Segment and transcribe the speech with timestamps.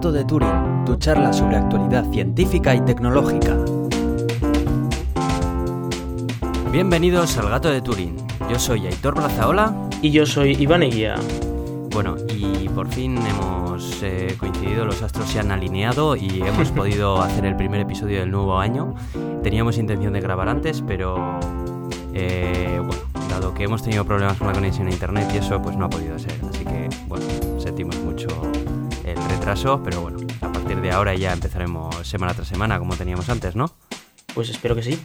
[0.00, 3.54] Gato de Turing, tu charla sobre actualidad científica y tecnológica.
[6.72, 8.16] Bienvenidos al Gato de Turing.
[8.50, 9.90] Yo soy Aitor Brazaola.
[10.00, 11.16] Y yo soy Iván Eguía.
[11.90, 17.20] Bueno, y por fin hemos eh, coincidido, los astros se han alineado y hemos podido
[17.20, 18.94] hacer el primer episodio del nuevo año.
[19.42, 21.38] Teníamos intención de grabar antes, pero
[22.14, 25.76] eh, bueno, dado que hemos tenido problemas con la conexión a internet y eso, pues
[25.76, 26.40] no ha podido ser.
[26.48, 27.26] Así que, bueno,
[29.40, 33.56] retraso, pero bueno, a partir de ahora ya empezaremos semana tras semana como teníamos antes,
[33.56, 33.74] ¿no?
[34.34, 35.02] Pues espero que sí.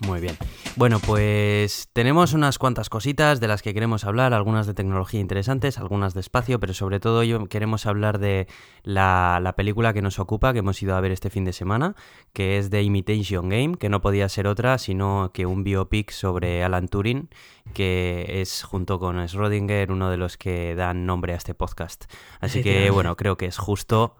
[0.00, 0.36] Muy bien.
[0.76, 5.78] Bueno, pues tenemos unas cuantas cositas de las que queremos hablar, algunas de tecnología interesantes,
[5.78, 8.48] algunas de espacio, pero sobre todo yo queremos hablar de
[8.82, 11.94] la, película que nos ocupa, que hemos ido a ver este fin de semana,
[12.32, 16.64] que es The Imitation Game, que no podía ser otra sino que un biopic sobre
[16.64, 17.28] Alan Turing,
[17.72, 22.06] que es junto con Schrödinger uno de los que dan nombre a este podcast.
[22.40, 24.16] Así que bueno, creo que es justo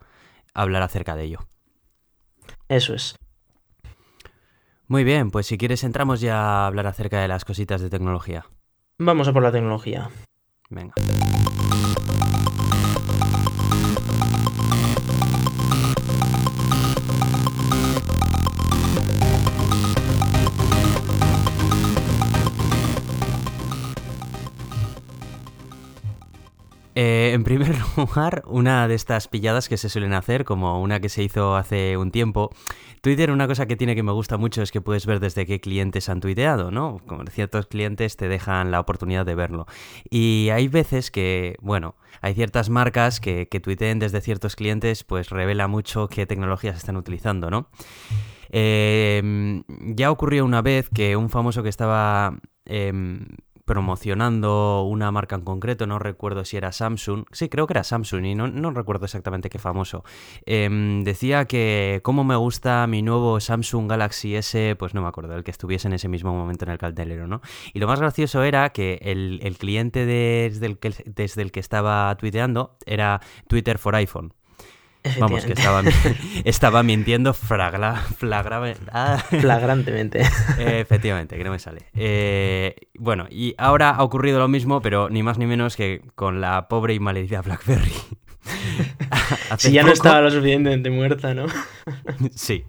[0.54, 1.40] hablar acerca de ello.
[2.68, 3.16] Eso es.
[4.86, 8.46] Muy bien, pues si quieres entramos ya a hablar acerca de las cositas de tecnología.
[8.98, 10.10] Vamos a por la tecnología.
[10.68, 10.94] Venga.
[26.94, 31.08] Eh, en primer lugar, una de estas pilladas que se suelen hacer, como una que
[31.08, 32.50] se hizo hace un tiempo.
[33.04, 35.60] Twitter, una cosa que tiene que me gusta mucho es que puedes ver desde qué
[35.60, 37.02] clientes han tuiteado, ¿no?
[37.30, 39.66] Ciertos clientes te dejan la oportunidad de verlo.
[40.08, 45.28] Y hay veces que, bueno, hay ciertas marcas que, que tuiteen desde ciertos clientes, pues
[45.28, 47.68] revela mucho qué tecnologías están utilizando, ¿no?
[48.48, 49.62] Eh,
[49.94, 53.26] ya ocurrió una vez que un famoso que estaba em,
[53.64, 58.24] promocionando una marca en concreto, no recuerdo si era Samsung, sí, creo que era Samsung
[58.26, 60.04] y no, recuerdo exactamente qué famoso,
[60.46, 65.34] em, decía que cómo me gusta mi nuevo Samsung Galaxy S, pues no me acuerdo,
[65.36, 67.40] el que estuviese en ese mismo momento en el cartelero, ¿no?
[67.72, 72.14] Y lo más gracioso era que el, cliente desde, el que, desde el que estaba
[72.16, 74.34] tuiteando era Twitter for iPhone.
[75.18, 75.82] Vamos, que estaba,
[76.44, 78.02] estaba mintiendo fragra,
[78.92, 79.18] ah.
[79.28, 80.22] flagrantemente.
[80.58, 81.82] efectivamente, que no me sale.
[81.94, 86.40] Eh, bueno, y ahora ha ocurrido lo mismo, pero ni más ni menos que con
[86.40, 87.92] la pobre y maledicida BlackBerry.
[89.58, 91.46] Si ya no estaba lo suficientemente muerta, ¿no?
[92.34, 92.64] sí.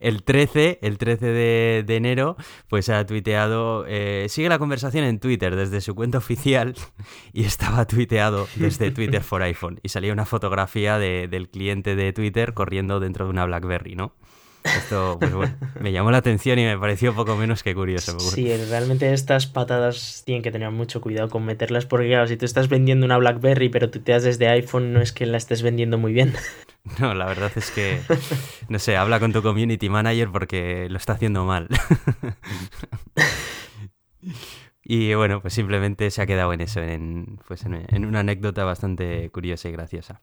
[0.00, 2.36] El 13, el 13 de, enero,
[2.68, 6.74] pues ha tuiteado, eh, sigue la conversación en Twitter desde su cuenta oficial
[7.32, 9.80] y estaba tuiteado desde Twitter for iPhone.
[9.82, 14.14] Y salía una fotografía del cliente de Twitter corriendo dentro de una BlackBerry, ¿no?
[14.64, 18.18] Esto, pues bueno, me llamó la atención y me pareció poco menos que curioso.
[18.18, 22.44] Sí, realmente estas patadas tienen que tener mucho cuidado con meterlas porque, claro, si tú
[22.44, 25.62] estás vendiendo una BlackBerry pero tú te das desde iPhone, no es que la estés
[25.62, 26.34] vendiendo muy bien.
[26.98, 28.00] No, la verdad es que,
[28.70, 31.68] no sé, habla con tu community manager porque lo está haciendo mal.
[34.82, 39.30] Y bueno, pues simplemente se ha quedado en eso, en, pues en una anécdota bastante
[39.30, 40.20] curiosa y graciosa.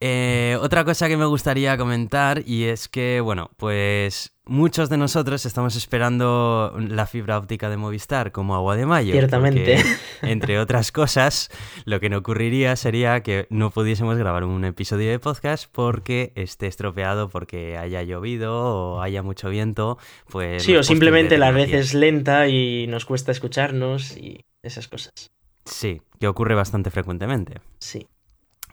[0.00, 5.46] Eh, otra cosa que me gustaría comentar y es que, bueno, pues muchos de nosotros
[5.46, 9.12] estamos esperando la fibra óptica de Movistar como agua de mayo.
[9.12, 9.82] Ciertamente.
[10.22, 11.50] entre otras cosas,
[11.84, 16.66] lo que no ocurriría sería que no pudiésemos grabar un episodio de podcast porque esté
[16.66, 19.98] estropeado, porque haya llovido o haya mucho viento.
[20.28, 25.30] Pues sí, o simplemente la red es lenta y nos cuesta escucharnos y esas cosas.
[25.64, 27.60] Sí, que ocurre bastante frecuentemente.
[27.78, 28.06] Sí.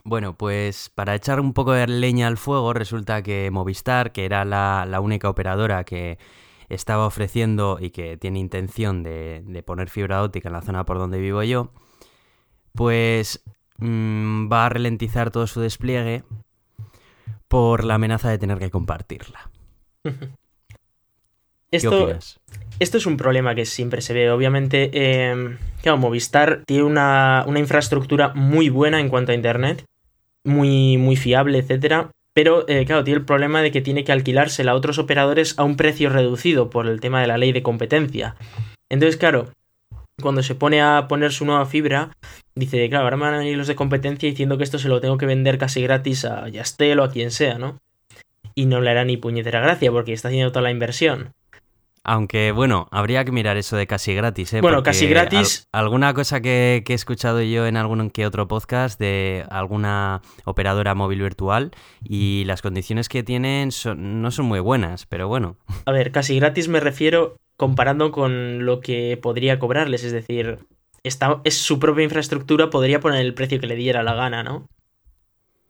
[0.04, 4.44] Bueno, pues para echar un poco de leña al fuego, resulta que Movistar, que era
[4.44, 6.18] la, única operadora que
[6.68, 11.20] estaba ofreciendo y que tiene intención de, poner fibra óptica en la zona por donde
[11.20, 11.72] vivo yo,
[12.74, 13.44] pues
[13.78, 16.24] mm, va a ralentizar todo su despliegue
[17.46, 19.50] por la amenaza de tener que compartirla.
[21.70, 22.10] Esto,
[22.80, 24.30] Esto es un problema que siempre se ve.
[24.30, 25.56] Obviamente, eh,
[25.96, 29.86] Movistar tiene una, una, infraestructura muy buena en cuanto a Internet
[30.44, 32.10] muy, muy fiable, etcétera.
[32.34, 35.64] Pero, eh, claro, tiene el problema de que tiene que alquilársela a otros operadores a
[35.64, 38.36] un precio reducido por el tema de la ley de competencia.
[38.88, 39.50] Entonces, claro,
[40.20, 42.10] cuando se pone a poner su nueva fibra,
[42.54, 45.00] dice, claro, ahora me van a venir los de competencia diciendo que esto se lo
[45.00, 47.78] tengo que vender casi gratis a Yastel o a quien sea, ¿no?
[48.54, 51.32] Y no le hará ni puñetera gracia porque está haciendo toda la inversión.
[52.04, 54.60] Aunque bueno, habría que mirar eso de casi gratis, ¿eh?
[54.60, 55.68] Bueno, casi gratis.
[55.70, 61.22] alguna cosa que, he escuchado yo en algún que otro podcast de alguna operadora móvil
[61.22, 61.70] virtual
[62.02, 65.56] y las condiciones que tienen no son muy buenas, pero bueno.
[65.86, 70.58] A ver, casi gratis me refiero comparando con lo que podría cobrarles, es decir,
[71.04, 74.68] está, es su propia infraestructura, podría poner el precio que le diera la gana, ¿no?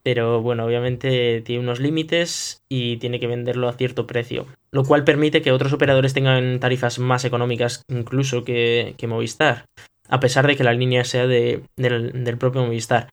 [0.02, 4.46] Pero bueno, obviamente tiene unos límites y tiene que venderlo a cierto precio.
[4.73, 9.67] Lo cual permite que otros operadores tengan tarifas más económicas incluso que, Movistar.
[10.09, 13.09] A pesar de que la línea sea de, del, propio Movistar.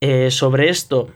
[0.00, 1.10] Eh, sobre esto,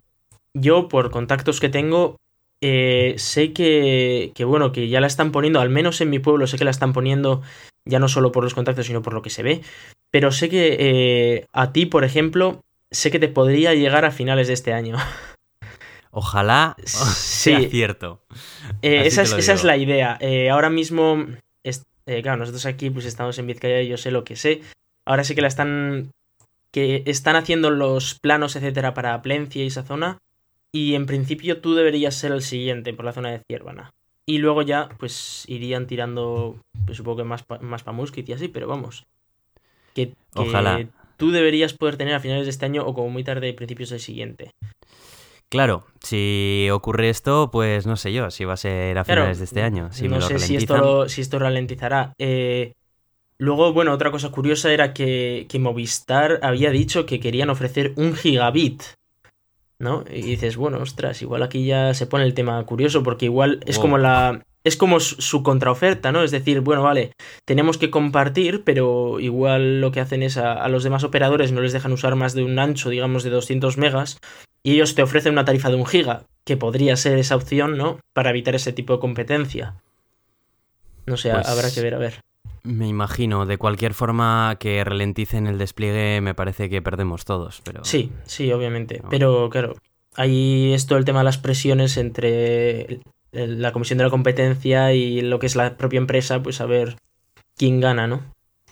[0.55, 2.17] yo por contactos que tengo,
[2.61, 6.47] eh, sé que, que, bueno, que ya la están poniendo, al menos en mi pueblo
[6.47, 7.43] sé que la están poniendo
[7.89, 9.63] ya no solo por los contactos, sino por lo que se ve.
[10.11, 12.61] Pero sé que eh, a ti, por ejemplo,
[12.91, 14.97] sé que te podría llegar a finales de este año.
[16.11, 18.23] Ojalá sea cierto.
[18.83, 20.19] Eh, esa, es, la idea.
[20.21, 21.27] Eh, ahora mismo,
[22.05, 24.63] claro, nosotros aquí pues estamos en Vizcaya y yo sé lo que sé.
[25.07, 26.11] Ahora sí que la están
[26.73, 30.19] que están haciendo los planos, etcétera, para Plencia y esa zona.
[30.73, 33.91] Y en principio tú deberías ser el siguiente por la zona de Ciervana.
[34.27, 38.49] Y luego ya, pues irían tirando, pues, supongo que más, más para Muskit y así,
[38.49, 39.07] pero vamos.
[39.95, 40.87] Que, Ojalá.
[41.17, 44.01] tú deberías poder tener a finales de este año o como muy tarde, principios del
[44.01, 44.51] siguiente.
[45.51, 49.45] Claro, si ocurre esto, pues no sé yo si va a ser a finales de
[49.45, 49.91] este año.
[49.93, 52.13] Si no sé si esto, si esto ralentizará.
[52.19, 52.75] Eh,
[53.39, 58.15] luego, bueno, otra cosa curiosa era que, que Movistar había dicho que querían ofrecer un
[58.15, 58.83] gigabit
[59.79, 60.05] ¿no?
[60.11, 63.79] Y dices, bueno, ostras, igual aquí ya se pone el tema curioso, porque igual es
[63.79, 64.45] como la.
[64.69, 66.23] Es como su contraoferta, ¿no?
[66.23, 67.13] Es decir, bueno, vale,
[67.47, 71.73] tenemos que compartir, pero igual lo que hacen es a, los demás operadores no les
[71.73, 74.19] dejan usar más de un ancho, digamos, de 200 megas,
[74.63, 77.99] y ellos te ofrecen una tarifa de un giga, que podría ser esa opción, ¿no?
[78.13, 79.77] Para evitar ese tipo de competencia.
[81.07, 82.21] No sé, habrá pues que ver, a ver.
[82.63, 87.87] Me imagino, de cualquier forma que ralenticen el despliegue me parece que perdemos todos, pero...
[87.87, 89.77] Sí, sí, obviamente, pero claro,
[90.15, 93.01] ahí es todo el tema de las presiones entre
[93.47, 96.97] la Comisión de la Competencia y lo que es la propia empresa, pues a ver
[97.57, 98.23] quién gana, ¿no?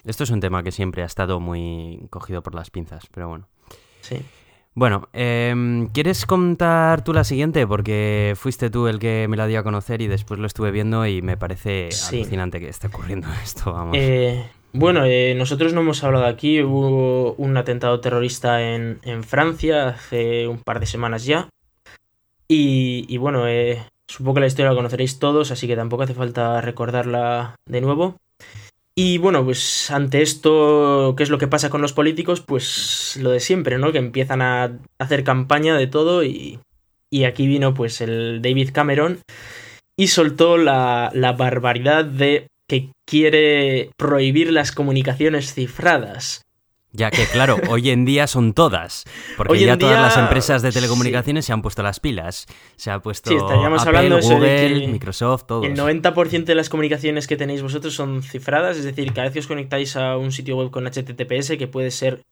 [0.05, 3.49] Esto es un tema que siempre ha estado muy cogido por las pinzas, pero bueno.
[4.01, 4.19] Sí.
[4.75, 7.67] Bueno, em, ¿quieres contar tú la siguiente?
[7.67, 11.07] Porque fuiste tú el que me la dio a conocer y después lo estuve viendo
[11.07, 13.97] y me parece alucinante que esté ocurriendo esto, vamos.
[13.99, 20.47] Eh, bueno, eh, nosotros no hemos hablado aquí, hubo un atentado terrorista en, Francia hace
[20.47, 21.49] un par de semanas ya.
[22.47, 26.61] Y, bueno, eh, supongo que la historia la conoceréis todos, así que tampoco hace falta
[26.61, 28.17] recordarla de nuevo.
[28.99, 32.41] Y bueno, pues ante esto, ¿qué es lo que pasa con los políticos?
[32.41, 33.93] Pues lo de siempre, ¿no?
[33.93, 36.61] Que empiezan a hacer campaña de todo y,
[37.11, 39.21] y aquí vino pues el David Cameron
[39.99, 46.46] y soltó la, la barbaridad de que quiere prohibir las comunicaciones cifradas.
[46.97, 49.05] Ya que, claro, hoy en día son todas.
[49.37, 52.47] Porque ya todas las empresas de telecomunicaciones se han puesto las pilas.
[52.77, 55.67] Se ha puesto sí, estaríamos hablando Google, Microsoft, todos.
[55.67, 58.79] El 90% de las comunicaciones que tenéis vosotros son cifradas.
[58.79, 61.91] Es decir, cada vez que os conectáis a un sitio web con HTTPS, que puede
[61.91, 62.23] ser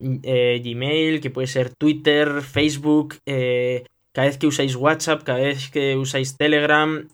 [0.00, 5.70] eh, Gmail, que puede ser Twitter, Facebook, eh, cada vez que usáis WhatsApp, cada vez
[5.70, 7.06] que usáis Telegram,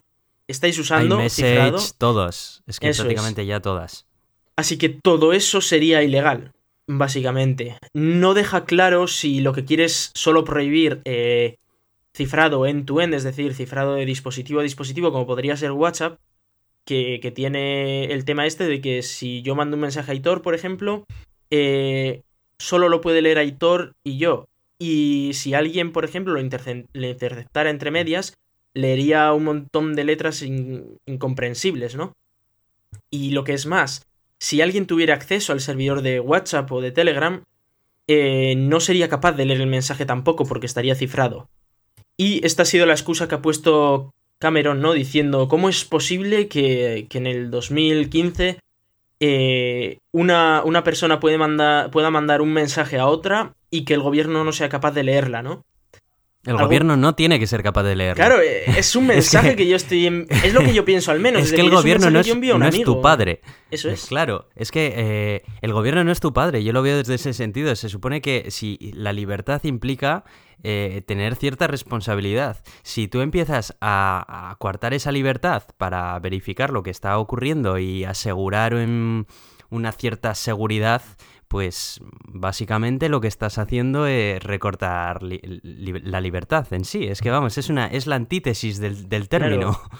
[0.49, 2.62] estáis usando iMessage, todos.
[2.67, 4.06] Es que prácticamente ya todas.
[4.56, 6.54] Así que todo eso sería ilegal
[6.86, 7.78] básicamente.
[7.94, 11.56] No deja claro si lo que quieres solo prohibir eh,
[12.14, 16.19] cifrado end-to-end, es decir, cifrado de dispositivo a dispositivo, como podría ser WhatsApp,
[16.84, 20.55] que, tiene el tema este de que si yo mando un mensaje a Aitor, por
[20.55, 21.05] ejemplo,
[21.50, 22.22] eh,
[22.58, 24.46] solo lo puede leer Aitor y yo.
[24.79, 28.34] Y si alguien, por ejemplo, lo le interceptara entre medias,
[28.74, 32.12] leería un montón de letras incomprensibles, ¿no?
[33.10, 34.06] Y lo que es más,
[34.44, 37.44] si alguien tuviera acceso al servidor de WhatsApp o de Telegram,
[38.06, 41.48] eh, no sería capaz de leer el mensaje tampoco porque estaría cifrado.
[42.19, 44.93] Y esta ha sido la excusa que ha puesto Cameron, ¿no?
[44.93, 48.58] Diciendo, ¿cómo es posible que, en el 2015
[49.20, 51.39] eh, una, una, persona pueda
[52.10, 55.65] mandar un mensaje a otra y que el gobierno no sea capaz de leerla, ¿no?
[56.46, 58.17] El gobierno no tiene que ser capaz de leerlo.
[58.17, 59.67] Claro, eh, es un mensaje que...
[59.67, 60.27] yo estoy.
[60.29, 61.43] Es lo que yo pienso al menos.
[61.44, 63.41] Es que el gobierno no, es, tu padre.
[63.70, 64.06] Eso es.
[64.06, 66.65] Claro, es que eh, el gobierno no es tu padre.
[66.65, 67.74] Yo lo veo desde ese sentido.
[67.77, 70.24] Se supone que si la libertad implica
[70.63, 76.82] eh, tener cierta responsabilidad, si tú empiezas a, a coartar esa libertad para verificar lo
[76.82, 81.03] que está ocurriendo y asegurar una cierta seguridad
[81.55, 87.05] pues básicamente lo que estás haciendo es recortar la libertad en sí.
[87.05, 89.81] Es que vamos, es una es la antítesis del, término.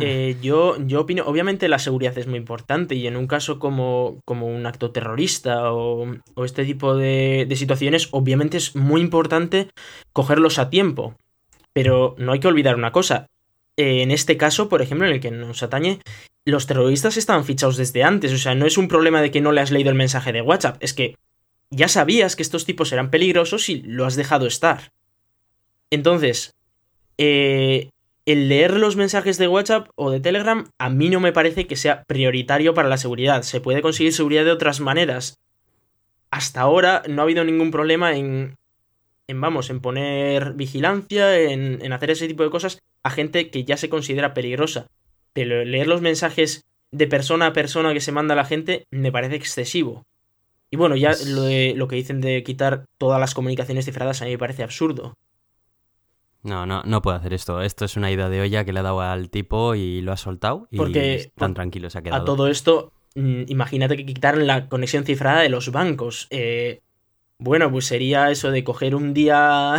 [0.00, 4.20] Eh, yo, yo opino, obviamente la seguridad es muy importante y en un caso como,
[4.24, 6.12] como un acto terrorista o,
[6.44, 9.68] este tipo de, situaciones, obviamente es muy importante
[10.12, 11.14] cogerlos a tiempo.
[11.72, 13.28] Pero no hay que olvidar una cosa.
[13.76, 16.00] en este caso, por ejemplo, en el que nos atañe,
[16.46, 18.32] los terroristas estaban fichados desde antes.
[18.32, 20.42] O sea, no es un problema de que no le has leído el mensaje de
[20.42, 20.76] WhatsApp.
[20.80, 21.16] Es que
[21.70, 24.92] ya sabías que estos tipos eran peligrosos y lo has dejado estar.
[25.90, 26.54] Entonces,
[27.18, 27.90] eh,
[28.26, 31.76] el leer los mensajes de WhatsApp o de Telegram a mí no me parece que
[31.76, 33.42] sea prioritario para la seguridad.
[33.42, 35.38] Se puede conseguir seguridad de otras maneras.
[36.30, 38.54] Hasta ahora no ha habido ningún problema en,
[39.26, 43.64] en vamos, en poner vigilancia, en, en hacer ese tipo de cosas a gente que
[43.64, 44.86] ya se considera peligrosa.
[45.36, 49.12] Pero leer los mensajes de persona a persona que se manda a la gente me
[49.12, 50.06] parece excesivo.
[50.70, 54.24] Y bueno, ya lo, de, lo que dicen de quitar todas las comunicaciones cifradas a
[54.24, 55.14] mí me parece absurdo.
[56.42, 57.60] No, no, no puedo hacer esto.
[57.60, 60.16] Esto es una idea de olla que le ha dado al tipo y lo ha
[60.16, 62.22] soltado y Porque tan tranquilo se ha quedado.
[62.22, 66.28] A todo esto, mm, imagínate que quitaran la conexión cifrada de los bancos.
[66.30, 66.80] Eh,
[67.38, 69.76] bueno, pues sería eso de coger un día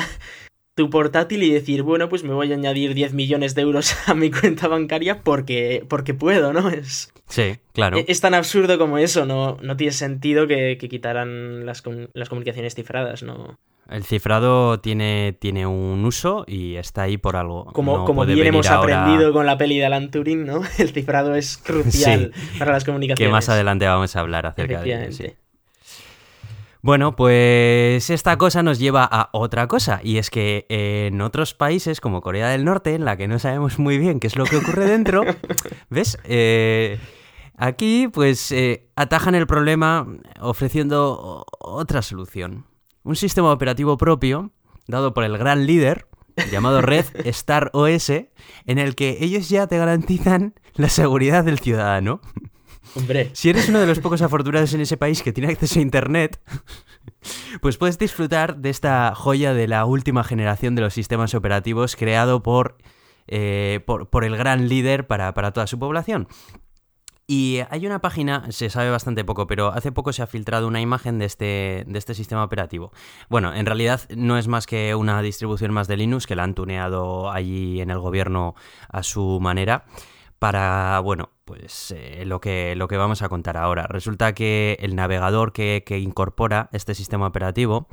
[0.77, 4.13] tu portátil y decir, bueno, pues me voy a añadir 10 millones de euros a
[4.13, 6.69] mi cuenta bancaria porque, porque puedo, ¿no?
[6.69, 7.98] Es, sí, claro.
[8.07, 12.75] Es, tan absurdo como eso, no, no tiene sentido que, que quitaran las, las comunicaciones
[12.75, 13.57] cifradas, ¿no?
[13.89, 17.65] El cifrado tiene, tiene un uso y está ahí por algo.
[17.74, 20.62] Como, como bien hemos aprendido con la peli de Alan Turing, ¿no?
[20.77, 23.29] El cifrado es crucial para las comunicaciones.
[23.29, 25.24] Que más adelante vamos a hablar acerca de eso.
[26.88, 32.00] Bueno, pues esta cosa nos lleva a otra cosa, y es que en otros países
[32.00, 34.56] como Corea del Norte, en la que no sabemos muy bien qué es lo que
[34.56, 35.25] ocurre dentro,
[35.89, 36.17] ¿ves?
[36.24, 36.98] Eh,
[37.58, 40.08] aquí pues eh, atajan el problema
[40.39, 42.67] ofreciendo otra solución
[43.03, 44.53] un sistema operativo propio
[44.88, 46.08] dado por el gran líder
[46.51, 52.22] llamado Red Star OS, en el que ellos ya te garantizan la seguridad del ciudadano.
[53.33, 56.39] Si eres uno de los pocos afortunados en ese país que tiene acceso a Internet,
[57.61, 62.43] pues puedes disfrutar de esta joya de la última generación de los sistemas operativos creado
[62.43, 62.77] por,
[63.27, 66.27] eh, por, por, el gran líder para, para toda su población.
[67.29, 70.79] Y hay una página, se sabe bastante poco, pero hace poco se ha filtrado una
[70.79, 72.93] imagen de este, de este sistema operativo.
[73.27, 76.55] Bueno, en realidad no es más que una distribución más de Linux que la han
[76.55, 78.55] tuneado allí en el gobierno
[78.87, 79.83] a su manera
[80.39, 83.87] para, bueno, pues eh, lo, que, lo que vamos a contar ahora.
[83.87, 87.87] Resulta que el navegador que, incorpora este sistema operativo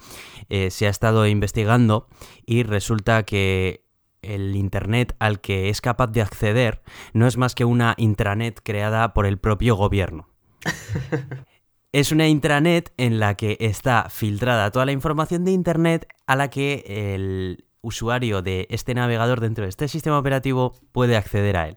[0.50, 2.08] eh, se ha estado investigando
[2.44, 3.86] y resulta que
[4.22, 6.82] el Internet al que es capaz de acceder
[7.12, 10.28] no es más que una intranet creada por el propio gobierno.
[11.92, 16.50] es una intranet en la que está filtrada toda la información de Internet a la
[16.50, 21.76] que el usuario de este navegador dentro de este sistema operativo puede acceder a él.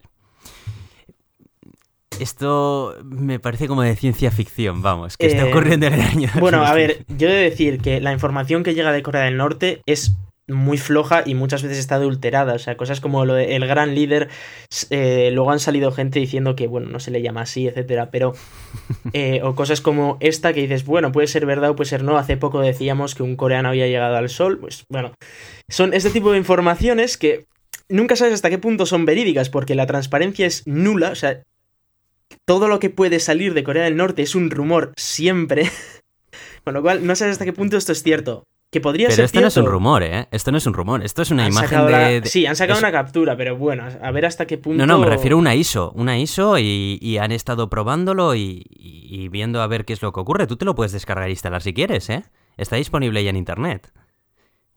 [2.20, 6.30] Esto me parece como de ciencia ficción, vamos, que está eh, ocurriendo en el año.
[6.40, 9.38] Bueno, a ver, yo he de decir que la información que llega de Corea del
[9.38, 10.16] Norte es
[10.48, 12.54] muy floja y muchas veces está adulterada.
[12.54, 14.30] O sea, cosas como lo de el gran líder.
[14.90, 18.10] Eh, luego han salido gente diciendo que, bueno, no se le llama así, etcétera.
[18.12, 18.34] Pero.
[19.14, 22.18] Eh, o cosas como esta que dices, bueno, puede ser verdad o puede ser no.
[22.18, 24.60] Hace poco decíamos que un coreano había llegado al sol.
[24.60, 25.14] Pues bueno.
[25.70, 27.46] Son este tipo de informaciones que
[27.90, 31.10] nunca sabes hasta qué punto son verídicas, porque la transparencia es nula.
[31.10, 31.42] O sea,
[32.46, 35.69] todo lo que puede salir de Corea del Norte es un rumor siempre.
[36.63, 38.43] Con lo cual, no sabes hasta qué punto esto es cierto.
[38.69, 40.27] Que podría pero esto no es un rumor, ¿eh?
[40.29, 43.38] Esto no es un rumor, esto es una imagen de, Sí, han sacado una captura,
[43.38, 44.86] pero bueno, a ver hasta qué punto...
[44.86, 49.62] No, no, me refiero a una ISO, una ISO y, han estado probándolo y, viendo
[49.62, 50.48] a ver qué es lo que ocurre.
[50.48, 52.25] Tú te lo puedes descargar e instalar si quieres, ¿eh?
[52.57, 53.93] Está disponible ya en Internet.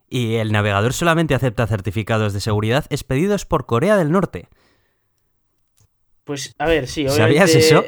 [0.09, 4.49] Y el navegador solamente acepta certificados de seguridad expedidos por Corea del Norte.
[6.31, 7.41] Pues, a ver, sí, obviamente...
[7.41, 7.85] ¿Sabías eso?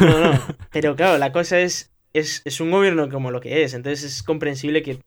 [0.00, 3.74] No, no, pero claro, la cosa es, es, es un gobierno como lo que es,
[3.74, 5.00] entonces es comprensible que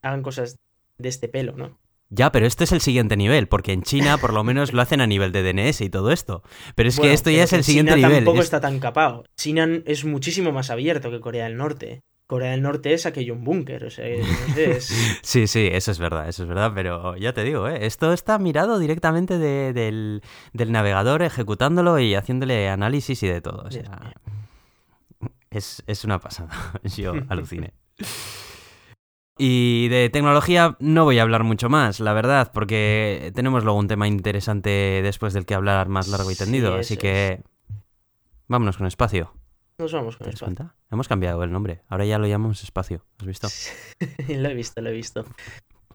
[0.00, 0.54] hagan cosas
[0.96, 1.76] de este pelo, ¿no?
[2.08, 5.00] Ya, pero este es el siguiente nivel, porque en China por lo menos lo hacen
[5.00, 6.44] a nivel de DNS y todo esto.
[6.76, 8.24] Pero es que esto ya es el siguiente China nivel.
[8.24, 9.24] Tampoco está tan capado.
[9.36, 12.04] China es muchísimo más abierto que Corea del Norte.
[12.30, 14.06] Corea del Norte es aquello un búnker, o sea,
[14.80, 17.84] Sí, sí, eso es verdad, eso es verdad, pero ya te digo, ¿eh?
[17.86, 20.22] esto está mirado directamente del,
[20.54, 23.64] navegador, ejecutándolo y haciéndole análisis y de todo.
[23.66, 24.14] O sea,
[25.50, 26.52] es, es una pasada,
[26.96, 27.74] yo aluciné.
[29.36, 33.88] Y de tecnología no voy a hablar mucho más, la verdad, porque tenemos luego un
[33.88, 37.42] tema interesante después del que hablar más largo y tendido, así que
[38.46, 39.32] vámonos con espacio.
[39.80, 40.74] Nos vamos con espacio.
[40.90, 43.48] Hemos cambiado el nombre, ahora ya lo llamamos espacio, ¿has visto?
[44.28, 45.24] lo he visto, lo he visto.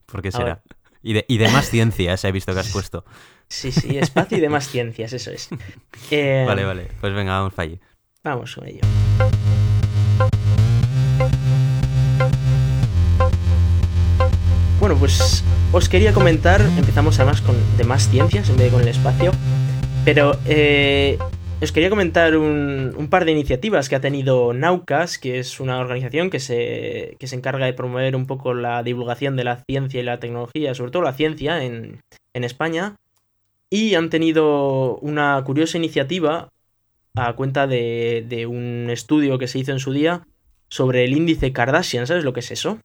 [0.08, 0.64] ¿Por qué será?
[1.04, 3.06] Y de, y de más ciencias he visto que has puesto.
[3.48, 5.50] Sí, sí, espacio y de más ciencias, eso es.
[5.52, 5.60] Vale,
[6.10, 7.80] eh, vale, pues venga, vamos para allí.
[8.24, 8.82] Vamos con ello.
[14.80, 18.82] Bueno, pues os quería comentar, empezamos además con de más ciencias en vez de con
[18.82, 19.32] el espacio,
[20.04, 21.20] pero eh,
[21.66, 26.30] os quería comentar un, par de iniciativas que ha tenido Naucas, que es una organización
[26.30, 30.76] que se, encarga de promover un poco la divulgación de la ciencia y la tecnología,
[30.76, 32.02] sobre todo la ciencia en,
[32.34, 32.96] en España.
[33.72, 36.50] Y han tenido una curiosa iniciativa
[37.16, 40.22] a cuenta de, de un estudio que se hizo en su día
[40.70, 42.06] sobre el índice Kardashian.
[42.06, 42.80] ¿Sabes lo que es eso?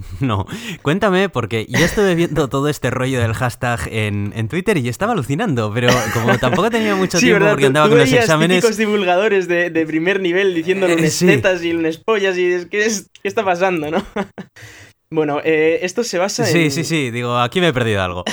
[0.20, 0.46] No,
[0.82, 5.72] cuéntame, porque yo estuve viendo todo este rollo del hashtag en, Twitter y estaba alucinando,
[5.72, 8.58] pero como tampoco tenía mucho tiempo porque andaba con los exámenes.
[8.58, 12.84] típicos divulgadores de, primer nivel diciendo eh, lunes tetas y lunes pollas y es, ¿qué,
[12.84, 14.04] es, ¿qué está pasando, no?
[15.10, 16.52] bueno, eh, esto se basa en.
[16.52, 18.24] Sí, sí, sí, digo, aquí me he perdido algo.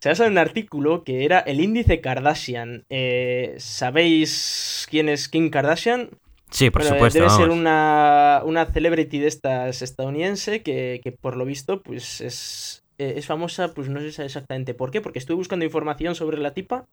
[0.00, 2.84] se basa en un artículo que era el índice Kardashian.
[2.90, 6.10] Eh, ¿Sabéis quién es Kim Kardashian?
[6.54, 7.18] Sí, por supuesto.
[7.18, 12.84] Debe ser una, una celebrity de estas estadounidense que, que por lo visto pues es,
[12.96, 16.54] eh, es famosa, pues no sé exactamente por qué, porque estuve buscando información sobre la
[16.54, 16.84] tipa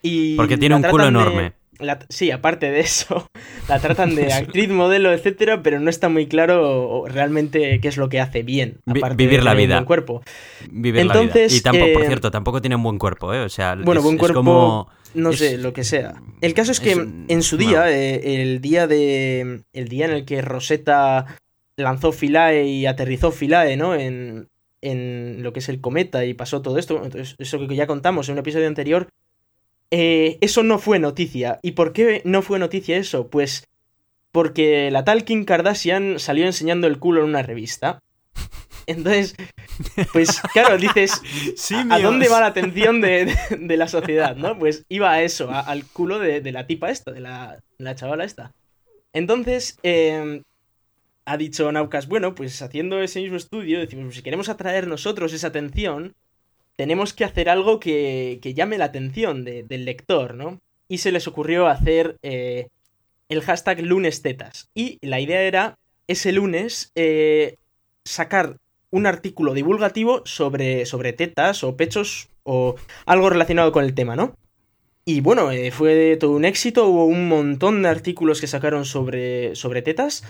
[0.00, 0.36] y...
[0.36, 1.52] Porque tiene un culo enorme.
[2.08, 3.28] sí, aparte de eso,
[3.68, 8.08] la tratan de actriz, modelo, etcétera, pero no está muy claro realmente qué es lo
[8.08, 8.78] que hace bien.
[8.86, 9.74] vivir la vida.
[9.74, 10.22] Un buen cuerpo.
[10.70, 11.56] Vivir Entonces, la vida.
[11.58, 13.42] Y tampoco, por eh, cierto, tampoco tiene un buen cuerpo, ¿eh?
[13.42, 14.38] O sea, bueno, buen cuerpo.
[14.38, 16.22] como no sé, lo que sea.
[16.40, 19.62] El caso es que en su día, eh, el día de.
[19.72, 21.38] El día en el que Rosetta
[21.76, 23.94] lanzó Philae y aterrizó Philae, ¿no?
[23.94, 24.48] En,
[24.80, 26.96] en lo que es el cometa y pasó todo esto.
[27.02, 29.08] Entonces, eso que ya contamos en un episodio anterior.
[29.90, 31.58] Eh, eso no fue noticia.
[31.62, 33.28] ¿Y por qué no fue noticia eso?
[33.28, 33.66] Pues
[34.32, 38.00] porque la tal Kim Kardashian salió enseñando el culo en una revista.
[38.86, 39.34] Entonces,
[40.12, 41.20] pues claro, dices,
[41.90, 44.36] ¿a, dónde va la atención de, la sociedad?
[44.36, 44.58] ¿no?
[44.58, 47.60] Pues iba a eso, al culo de, la tipa esta, de la,
[47.94, 48.52] chavala esta.
[49.12, 50.42] Entonces, em,
[51.24, 55.32] ha dicho Naucas, bueno, pues haciendo ese mismo estudio, decimos, pues, si queremos atraer nosotros
[55.32, 56.14] esa atención,
[56.76, 60.60] tenemos que hacer algo que, llame la atención del lector, ¿no?
[60.88, 62.68] Y se les ocurrió hacer eh,
[63.28, 64.68] el hashtag lunestetas.
[64.74, 65.78] Y la idea era,
[66.08, 67.56] ese lunes, eh,
[68.04, 68.58] sacar
[68.94, 72.76] un artículo divulgativo sobre, sobre tetas o pechos o
[73.06, 74.36] algo relacionado con el tema, ¿no?
[75.04, 79.56] Y bueno, eh, fue todo un éxito, hubo un montón de artículos que sacaron sobre,
[79.56, 80.22] sobre tetas.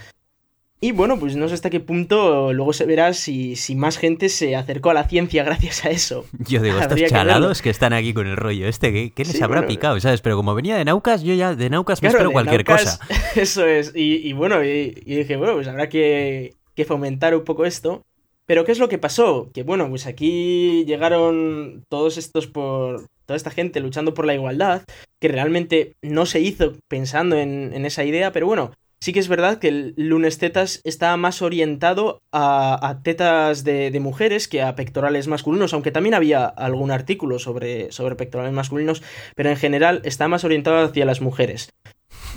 [0.80, 4.30] Y bueno, pues no sé hasta qué punto luego se verá si, si más gente
[4.30, 6.24] se acercó a la ciencia gracias a eso.
[6.48, 10.00] Yo digo, estos chalados que, están aquí con el rollo este, ¿qué, les habrá picado?
[10.00, 10.22] ¿Sabes?
[10.22, 12.98] Pero como venía de Naucas, yo ya de Naucas me espero cualquier cosa.
[13.36, 13.92] Eso es.
[13.94, 18.04] Y, bueno, y, dije, bueno, pues habrá que, que fomentar un poco esto.
[18.46, 19.50] Pero ¿qué es lo que pasó?
[19.52, 23.06] Que bueno, pues aquí llegaron todos estos por...
[23.26, 24.82] toda esta gente luchando por la igualdad,
[25.20, 29.58] que realmente no se hizo pensando en, esa idea, pero bueno, sí que es verdad
[29.58, 35.72] que el lunes tetas está más orientado a, tetas de, mujeres que a pectorales masculinos,
[35.72, 39.02] aunque también había algún artículo sobre, sobre pectorales masculinos,
[39.34, 41.70] pero en general está más orientado hacia las mujeres.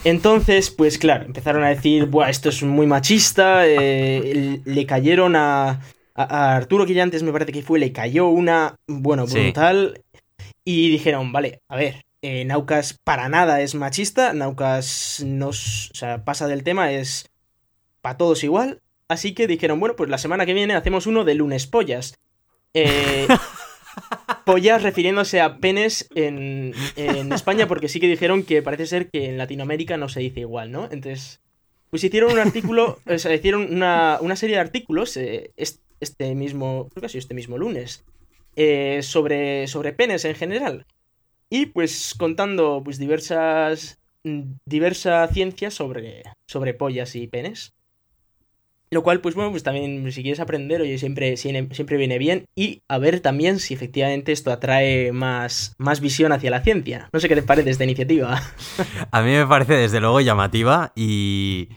[0.05, 5.81] Entonces, pues claro, empezaron a decir, Buah, esto es muy machista, eh, le cayeron a,
[6.17, 10.03] a, Arturo antes me parece que fue, le cayó una, bueno, brutal.
[10.65, 16.25] Y dijeron, vale, a ver, eh, Naucas para nada es machista, Naucas nos, o sea,
[16.25, 17.29] pasa del tema, es
[18.01, 18.81] para todos igual.
[19.07, 22.17] Así que dijeron, bueno, pues la semana que viene hacemos uno de lunes pollas.
[22.73, 23.27] Eh,
[24.45, 29.29] pollas refiriéndose a penes en, en, España, porque sí que dijeron que parece ser que
[29.29, 30.89] en Latinoamérica no se dice igual, ¿no?
[30.91, 31.41] Entonces,
[31.89, 35.15] pues hicieron un artículo, o sea, hicieron una, una serie de artículos.
[35.15, 35.51] Eh,
[35.99, 38.05] este mismo, creo que este mismo lunes,
[38.55, 40.85] eh, sobre, sobre penes en general.
[41.49, 47.73] Y pues contando pues diversas, diversa ciencia sobre, sobre pollas y penes.
[48.89, 52.45] Lo cual, pues bueno, pues también si quieres aprender, oye, siempre, siempre viene bien.
[52.55, 57.09] Y a ver también si efectivamente esto atrae más, más visión hacia la ciencia.
[57.11, 58.41] No sé qué te parece esta iniciativa.
[59.11, 61.67] A mí me parece desde luego llamativa y,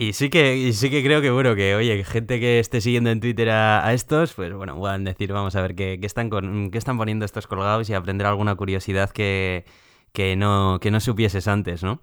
[0.00, 3.20] y sí que, sí que creo que, bueno, que, oye, gente que esté siguiendo en
[3.20, 6.96] Twitter a, estos, pues bueno, puedan decir, vamos a ver qué, están, con, qué están
[6.96, 9.66] poniendo estos colgados y aprender alguna curiosidad que,
[10.14, 12.00] que no, que no supieses antes, ¿no?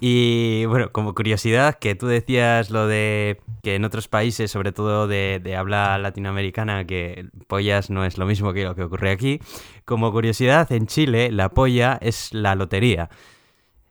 [0.00, 5.06] Y bueno, como curiosidad, que tú decías lo de que en otros países, sobre todo
[5.06, 9.38] de, de, habla latinoamericana, que pollas no es lo mismo que lo que ocurre aquí.
[9.84, 13.08] Como curiosidad, en Chile la polla es la lotería.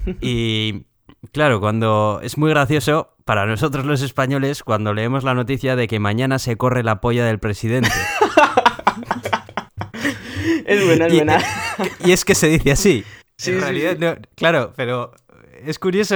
[0.21, 0.87] Y
[1.31, 5.99] Claro, cuando es muy gracioso para nosotros los españoles cuando leemos la noticia de que
[5.99, 7.89] mañana se corre la polla del presidente.
[10.65, 11.43] es buena, es buena.
[12.03, 13.03] Y, es que se dice así.
[13.45, 15.13] en realidad, claro, pero
[15.65, 16.15] es curioso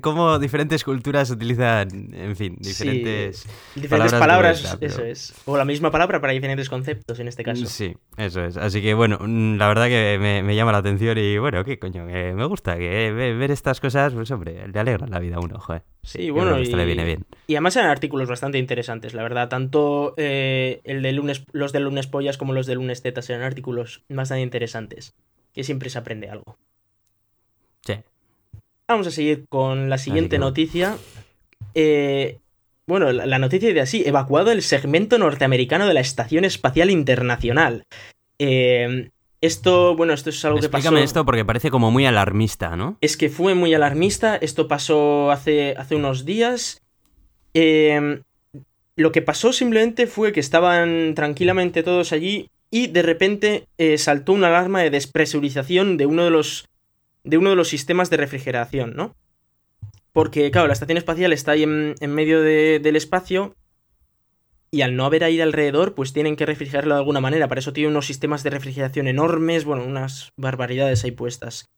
[0.00, 4.76] cómo diferentes culturas utilizan, en fin, diferentes, diferentes palabras.
[4.80, 5.34] eso es.
[5.44, 7.66] O la misma palabra para diferentes conceptos en este caso.
[7.66, 8.56] Sí, eso es.
[8.56, 12.04] Así que bueno, mm, la verdad que me, llama la atención y bueno, qué coño,
[12.04, 15.82] me gusta que ver estas cosas, pues hombre, le alegra la vida a uno, joder.
[16.02, 17.26] Sí, bueno, y, le viene bien.
[17.46, 19.48] y además eran artículos bastante interesantes, la verdad.
[19.48, 23.42] Tanto eh, el de lunes, los de lunes pollas como los de lunes tetas eran
[23.42, 25.14] artículos bastante interesantes.
[25.52, 26.56] Que siempre se aprende algo.
[27.84, 27.94] Sí.
[28.88, 30.96] Vamos a seguir con la siguiente noticia.
[31.74, 32.38] Eh,
[32.86, 37.84] bueno, la, noticia de así, evacuado el segmento norteamericano de la Estación Espacial Internacional.
[38.38, 39.10] Eh,
[39.42, 40.78] esto, bueno, esto es algo que pasó.
[40.78, 42.96] Explícame esto porque parece como muy alarmista, ¿no?
[43.02, 44.36] Es que fue muy alarmista.
[44.36, 46.80] Esto pasó hace, hace unos días.
[47.52, 48.22] Eh,
[48.96, 53.66] lo que pasó simplemente fue que estaban tranquilamente todos allí y de repente
[53.98, 56.68] saltó una alarma de despresurización de uno de los
[57.28, 59.14] de uno de los sistemas de refrigeración, ¿no?
[60.12, 63.54] Porque, claro, la estación espacial está ahí en, medio del espacio
[64.70, 67.46] y al no haber aire alrededor, pues tienen que refrigerarlo de alguna manera.
[67.46, 71.68] Para eso tiene unos sistemas de refrigeración enormes, bueno, unas barbaridades ahí puestas.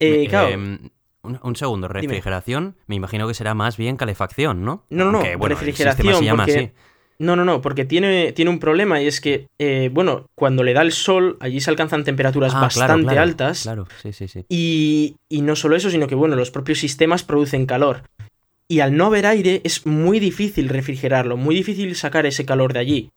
[0.00, 0.48] Eh, claro.
[0.48, 0.90] Em,
[1.22, 4.84] un, segundo, refrigeración, me imagino que será más bien calefacción, ¿no?
[4.90, 6.72] No, no, no, refrigeración, se llama así.
[7.18, 10.72] No, no, no, porque tiene, tiene un problema y es que, eh, bueno, cuando le
[10.72, 13.62] da el sol, allí se alcanzan temperaturas ah, bastante altas.
[13.62, 14.44] Claro, sí, sí, sí.
[14.48, 18.02] Y, y no solo eso, sino que, bueno, los propios sistemas producen calor.
[18.66, 22.80] Y al no haber aire es muy difícil refrigerarlo, muy difícil sacar ese calor de
[22.80, 23.10] allí.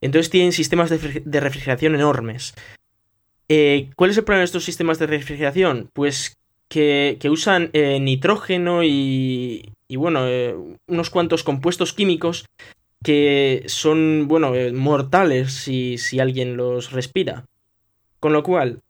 [0.00, 2.54] Entonces tienen sistemas de, refrigeración enormes.
[3.48, 5.88] Eh, ¿Cuál es el problema de estos sistemas de refrigeración?
[5.92, 6.36] Pues
[6.68, 10.26] que, que usan eh, nitrógeno y, y bueno,
[10.86, 12.44] unos cuantos compuestos químicos
[13.04, 17.44] que son, bueno, eh, mortales si, si alguien los respira.
[18.18, 18.80] Con lo cual,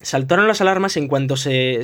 [0.00, 1.80] saltaron las alarmas en cuanto se,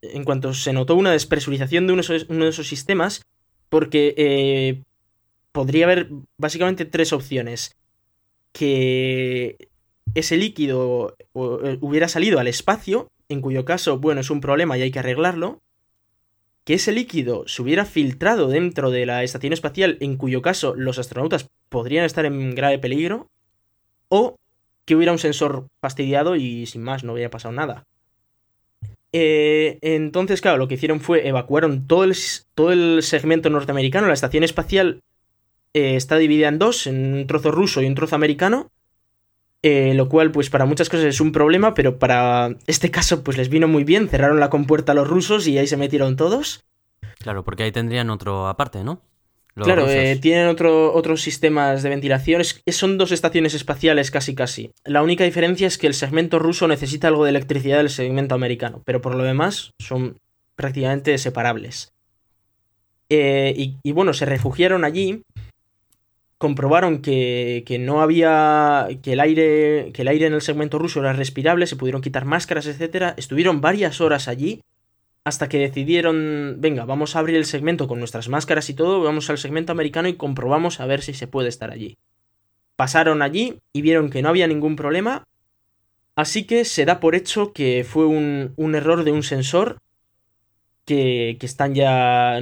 [0.00, 3.22] en cuanto se notó una despresurización de uno de esos, sistemas,
[3.68, 4.82] porque eh,
[5.52, 7.76] podría haber básicamente tres opciones.
[8.52, 9.68] Que
[10.14, 14.82] ese líquido eh, hubiera salido al espacio, en cuyo caso, bueno, es un problema y
[14.82, 15.60] hay que arreglarlo
[16.64, 20.98] que ese líquido se hubiera filtrado dentro de la estación espacial, en cuyo caso los
[20.98, 23.28] astronautas podrían estar en grave peligro,
[24.08, 24.36] o
[24.84, 27.84] que hubiera un sensor fastidiado y sin más no hubiera pasado nada.
[29.12, 32.16] Eh, entonces, claro, lo que hicieron fue evacuaron todo el,
[32.54, 34.08] todo el segmento norteamericano.
[34.08, 35.02] La estación espacial
[35.72, 38.70] eh, está dividida en dos, en un trozo ruso y un trozo americano.
[39.66, 43.38] Eh, lo cual, pues para muchas cosas es un problema, pero para este caso, pues
[43.38, 44.10] les vino muy bien.
[44.10, 46.66] Cerraron la compuerta a los rusos y ahí se metieron todos.
[47.18, 49.00] Claro, porque ahí tendrían otro aparte, ¿no?
[49.54, 52.42] claro, eh, tienen otro, otros sistemas de ventilación.
[52.44, 54.70] son dos estaciones espaciales casi casi.
[54.84, 58.82] La única diferencia es que el segmento ruso necesita algo de electricidad del segmento americano,
[58.84, 60.18] pero por lo demás son
[60.56, 61.94] prácticamente separables.
[63.08, 65.22] Eh, y, y, bueno, se refugiaron allí
[66.38, 71.12] comprobaron que, no había que el aire que el aire en el segmento ruso era
[71.12, 73.14] respirable, se pudieron quitar máscaras, etcétera.
[73.16, 74.62] Estuvieron varias horas allí
[75.24, 79.30] hasta que decidieron, venga, vamos a abrir el segmento con nuestras máscaras y todo, vamos
[79.30, 81.96] al segmento americano y comprobamos a ver si se puede estar allí.
[82.76, 85.24] Pasaron allí y vieron que no había ningún problema,
[86.14, 89.78] así que se da por hecho que fue un, un error de un sensor
[90.84, 92.38] que, que, están ya.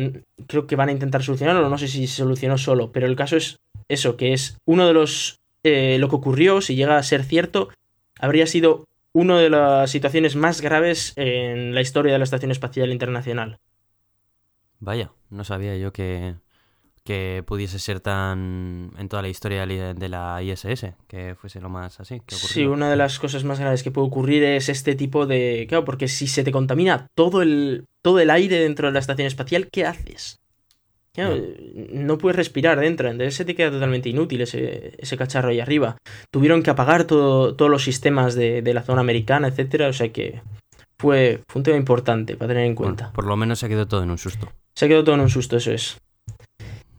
[0.48, 1.68] Creo que van a intentar solucionarlo.
[1.68, 2.90] No sé si se solucionó solo.
[2.90, 3.60] Pero el caso es
[3.92, 5.40] eso, que es uno de los...
[5.64, 7.68] Eh, lo que ocurrió, si llega a ser cierto,
[8.18, 12.90] habría sido una de las situaciones más graves en la historia de la Estación Espacial
[12.90, 13.58] Internacional.
[14.80, 16.34] Vaya, no sabía yo que,
[17.04, 22.00] que pudiese ser tan en toda la historia de la ISS, que fuese lo más
[22.00, 22.20] así.
[22.26, 25.66] Que sí, una de las cosas más graves que puede ocurrir es este tipo de...
[25.68, 29.26] Claro, porque si se te contamina todo el, todo el aire dentro de la estación
[29.26, 30.41] espacial, ¿qué haces?
[31.16, 32.18] No.
[32.18, 35.96] puedes respirar dentro, entonces se te queda totalmente inútil ese, cacharro ahí arriba.
[36.30, 40.40] Tuvieron que apagar todos los sistemas de, la zona americana, etcétera, o sea que
[40.98, 43.12] fue, un tema importante para tener en cuenta.
[43.12, 44.50] por lo menos se quedó todo en un susto.
[44.74, 45.98] Se quedó todo en un susto, eso es.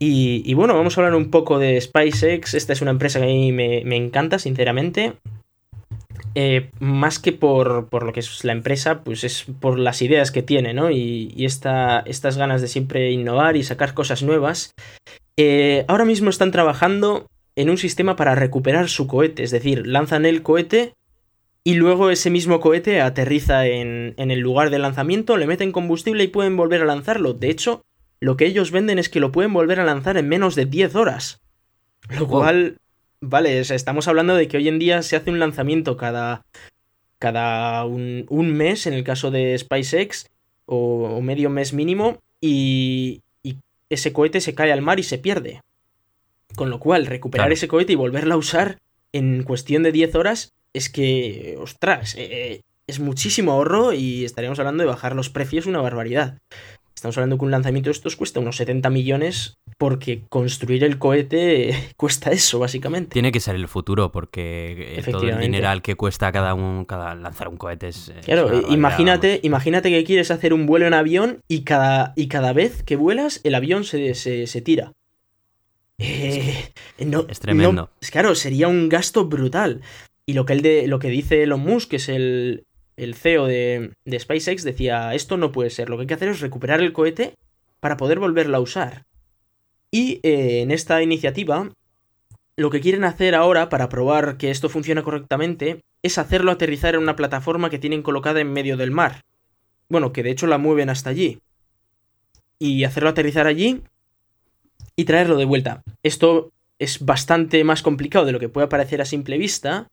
[0.05, 2.55] Y, bueno, vamos a hablar un poco de SpaceX.
[2.55, 5.13] Esta es una empresa que a mí me, me encanta, sinceramente.
[6.35, 10.31] Eh, más que por, por, lo que es la empresa, pues es por las ideas
[10.31, 10.89] que tiene, ¿no?
[10.89, 14.73] Y, estas ganas de siempre innovar y sacar cosas nuevas.
[15.37, 20.25] Eh, ahora mismo están trabajando en un sistema para recuperar su cohete, es decir, lanzan
[20.25, 20.93] el cohete
[21.63, 26.23] y luego ese mismo cohete aterriza en, en el lugar de lanzamiento, le meten combustible
[26.23, 27.33] y pueden volver a lanzarlo.
[27.33, 27.83] De hecho,
[28.19, 30.95] lo que ellos venden es que lo pueden volver a lanzar en menos de 10
[30.95, 31.41] horas.
[32.09, 32.77] Lo cual
[33.25, 36.45] Vale, estamos hablando de que hoy en día se hace un lanzamiento cada,
[37.19, 40.29] cada un, mes, en el caso de SpaceX,
[40.65, 43.21] o, medio mes mínimo y,
[43.89, 45.61] ese cohete se cae al mar y se pierde.
[46.55, 48.79] Con lo cual, recuperar ese cohete y volverla a usar
[49.13, 54.83] en cuestión de 10 horas es que, ostras, eh, es muchísimo ahorro y estaríamos hablando
[54.83, 56.39] de bajar los precios una barbaridad.
[57.03, 61.75] Estamos hablando que un lanzamiento de estos cuesta unos 70 millones porque construir el cohete
[61.97, 63.11] cuesta eso, básicamente.
[63.11, 67.13] Tiene que ser el futuro porque eh, todo el dineral que cuesta cada un cada
[67.13, 68.13] lanzar un cohete es...
[68.23, 72.83] Claro, imagínate, imagínate que quieres hacer un vuelo en avión y cada, y cada vez
[72.83, 74.93] que vuelas el avión se, se, tira.
[75.97, 76.71] Eh,
[77.27, 77.89] es tremendo.
[78.11, 79.81] claro, sería un gasto brutal.
[80.25, 82.63] Y lo que, él de, lo que dice Elon Musk, que es el,
[82.97, 86.39] el CEO de, SpaceX decía, esto no puede ser, lo que hay que hacer es
[86.39, 87.35] recuperar el cohete
[87.79, 89.05] para poder volverlo a usar.
[89.91, 91.71] Y eh, en esta iniciativa,
[92.55, 97.01] lo que quieren hacer ahora para probar que esto funciona correctamente es hacerlo aterrizar en
[97.01, 99.21] una plataforma que tienen colocada en medio del mar.
[99.89, 101.39] Bueno, que de hecho la mueven hasta allí.
[102.59, 103.81] Y hacerlo aterrizar allí
[104.95, 105.83] y traerlo de vuelta.
[106.03, 109.87] Esto es bastante más complicado de lo que puede parecer a simple vista,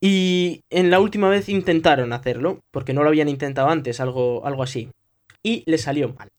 [0.00, 4.62] y en la última vez intentaron hacerlo, porque no lo habían intentado antes, algo, algo
[4.62, 4.90] así.
[5.42, 6.30] Y le salió mal.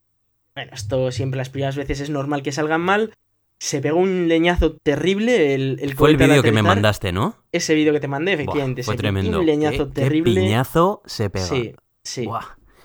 [0.55, 3.13] Bueno, esto siempre las primeras veces es normal que salgan mal.
[3.59, 7.35] Se pegó un leñazo terrible el, el Fue el vídeo que me mandaste, ¿no?
[7.51, 8.83] Ese vídeo que te mandé, efectivamente.
[8.83, 9.39] fue tremendo.
[9.39, 10.33] Un leñazo terrible.
[10.33, 11.45] Qué piñazo se pega.
[11.45, 12.27] Sí, sí.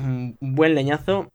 [0.00, 1.30] Un buen leñazo.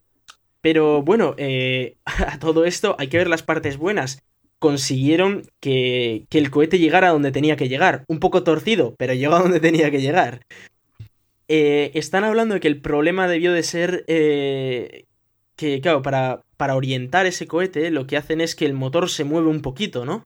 [0.60, 4.22] Pero bueno, eh, a todo esto hay que ver las partes buenas
[4.60, 8.04] consiguieron que, el cohete llegara a donde tenía que llegar.
[8.08, 10.46] Un poco torcido, pero llegó a donde tenía que llegar.
[11.48, 15.06] Eh, están hablando de que el problema debió de ser eh,
[15.56, 19.24] que, claro, para, para orientar ese cohete lo que hacen es que el motor se
[19.24, 20.24] mueve un poquito, ¿no?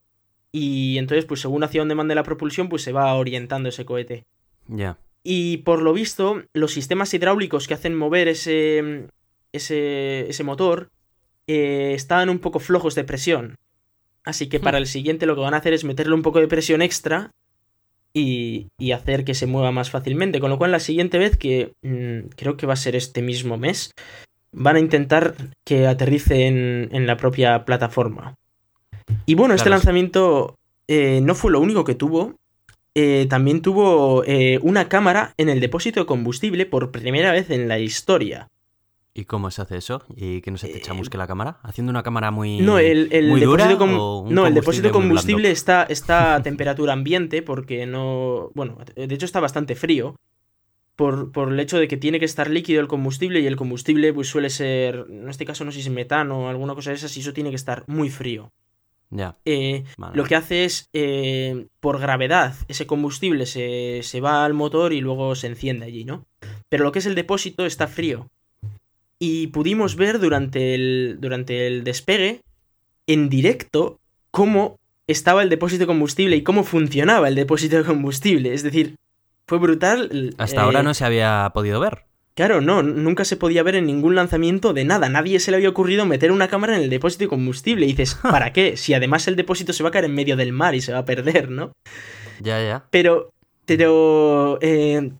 [0.51, 4.23] Y entonces, pues según hacia donde mande la propulsión, pues se va orientando ese cohete.
[4.67, 4.97] Ya.
[5.23, 9.07] Y por lo visto, los sistemas hidráulicos que hacen mover ese,
[9.53, 10.89] ese, ese motor
[11.47, 13.55] eh, estaban un poco flojos de presión.
[14.25, 16.47] Así que para el siguiente lo que van a hacer es meterle un poco de
[16.47, 17.31] presión extra
[18.13, 20.39] y, hacer que se mueva más fácilmente.
[20.39, 23.57] Con lo cual la siguiente vez, que mm, creo que va a ser este mismo
[23.57, 23.91] mes,
[24.51, 28.35] van a intentar que aterrice en, la propia plataforma.
[29.25, 30.55] Y bueno, este lanzamiento
[30.87, 32.35] eh, no fue lo único que tuvo.
[32.95, 37.67] Eh, también tuvo eh, una cámara en el depósito de combustible por primera vez en
[37.67, 38.47] la historia.
[39.15, 40.03] ¿Y cómo se hace eso?
[40.15, 41.59] ¿Y que no se te chamusque la cámara?
[41.61, 46.43] ¿Haciendo una cámara muy, no, el, depósito No, el depósito de combustible está, está, a
[46.43, 48.49] temperatura ambiente porque no...
[48.55, 50.15] Bueno, de hecho está bastante frío.
[50.95, 54.13] Por, por, el hecho de que tiene que estar líquido el combustible y el combustible
[54.13, 56.97] pues suele ser, en este caso no sé si es metano o alguna cosa de
[56.97, 58.51] esas, y eso tiene que estar muy frío.
[59.09, 59.37] Ya.
[59.45, 64.93] Eh, lo que hace es, eh, por gravedad, ese combustible se, se va al motor
[64.93, 66.25] y luego se enciende allí, ¿no?
[66.69, 68.29] Pero lo que es el depósito está frío
[69.25, 72.41] y pudimos ver durante el, durante el despegue
[73.07, 73.97] en directo
[74.31, 78.53] cómo estaba el depósito de combustible y cómo funcionaba el depósito de combustible.
[78.53, 78.97] Es decir,
[79.47, 80.35] fue brutal.
[80.37, 82.03] Hasta ahora eh, no se había podido ver.
[82.35, 85.07] Claro, no, nunca se podía ver en ningún lanzamiento de nada.
[85.07, 87.85] Nadie se le había ocurrido meter una cámara en el depósito de combustible.
[87.85, 88.75] Y dices, ¿para qué?
[88.75, 90.99] Si además el depósito se va a caer en medio del mar y se va
[90.99, 91.71] a perder, ¿no?
[92.41, 92.87] Ya, ya.
[92.89, 93.31] Pero,
[93.65, 95.13] pero, eh,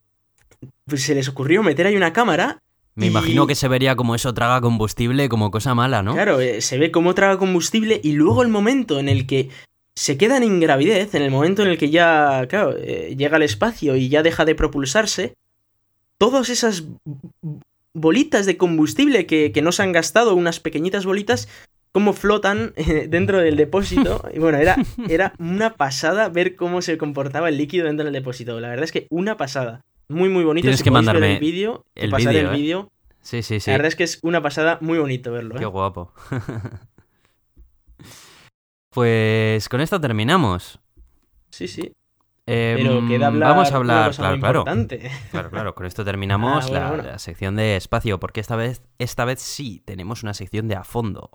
[0.85, 2.59] pues se les ocurrió meter ahí una cámara
[2.95, 6.13] me imagino que se vería como eso traga combustible como cosa mala, ¿no?
[6.13, 9.49] Claro, eh, se ve como traga combustible y luego el momento en el que
[9.95, 13.43] se quedan en gravidez, en el momento en el que ya, claro, eh, llega al
[13.43, 15.35] espacio y ya deja de propulsarse,
[16.17, 16.83] todas esas
[17.93, 21.47] bolitas de combustible que, no se han gastado, unas pequeñitas bolitas,
[21.91, 24.23] como flotan eh, dentro del depósito.
[24.33, 24.77] Y bueno, era,
[25.09, 28.59] era una pasada ver cómo se comportaba el líquido dentro del depósito.
[28.59, 29.81] La verdad es que una pasada.
[30.07, 30.63] Muy, muy bonito.
[30.63, 32.49] Tienes que mandarme el vídeo, el pasar el ¿eh?
[32.49, 32.91] vídeo.
[33.21, 33.71] Sí, sí, sí.
[33.71, 35.55] La verdad es que es una pasada muy bonito verlo.
[35.55, 35.59] ¿eh?
[35.59, 36.13] Qué guapo.
[38.89, 40.79] pues con esto terminamos.
[41.49, 41.93] Sí, sí.
[42.45, 44.65] Em, Pero queda hablar vamos a hablar, claro, claro.
[45.31, 45.75] Claro, claro.
[45.75, 50.23] Con esto terminamos ah, la, sección de espacio, porque esta vez, esta vez sí tenemos
[50.23, 51.29] una sección de a fondo.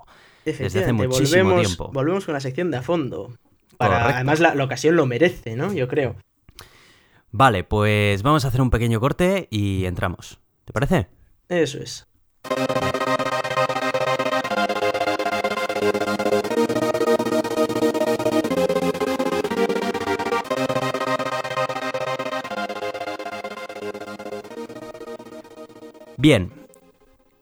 [0.44, 1.90] Desde hace muchísimo volvemos, tiempo.
[1.92, 3.32] Volvemos con la sección de a fondo.
[3.78, 5.72] además, la, la, ocasión lo merece, ¿no?
[5.72, 6.16] Yo creo.
[7.30, 10.40] Vale, pues vamos a hacer un pequeño corte y entramos.
[10.64, 11.08] ¿Te parece?
[11.48, 12.06] Eso es.
[26.16, 26.52] Bien.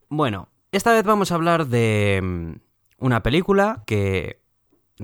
[0.09, 2.53] Bueno, esta vez vamos a hablar de mm,
[2.99, 4.42] una película que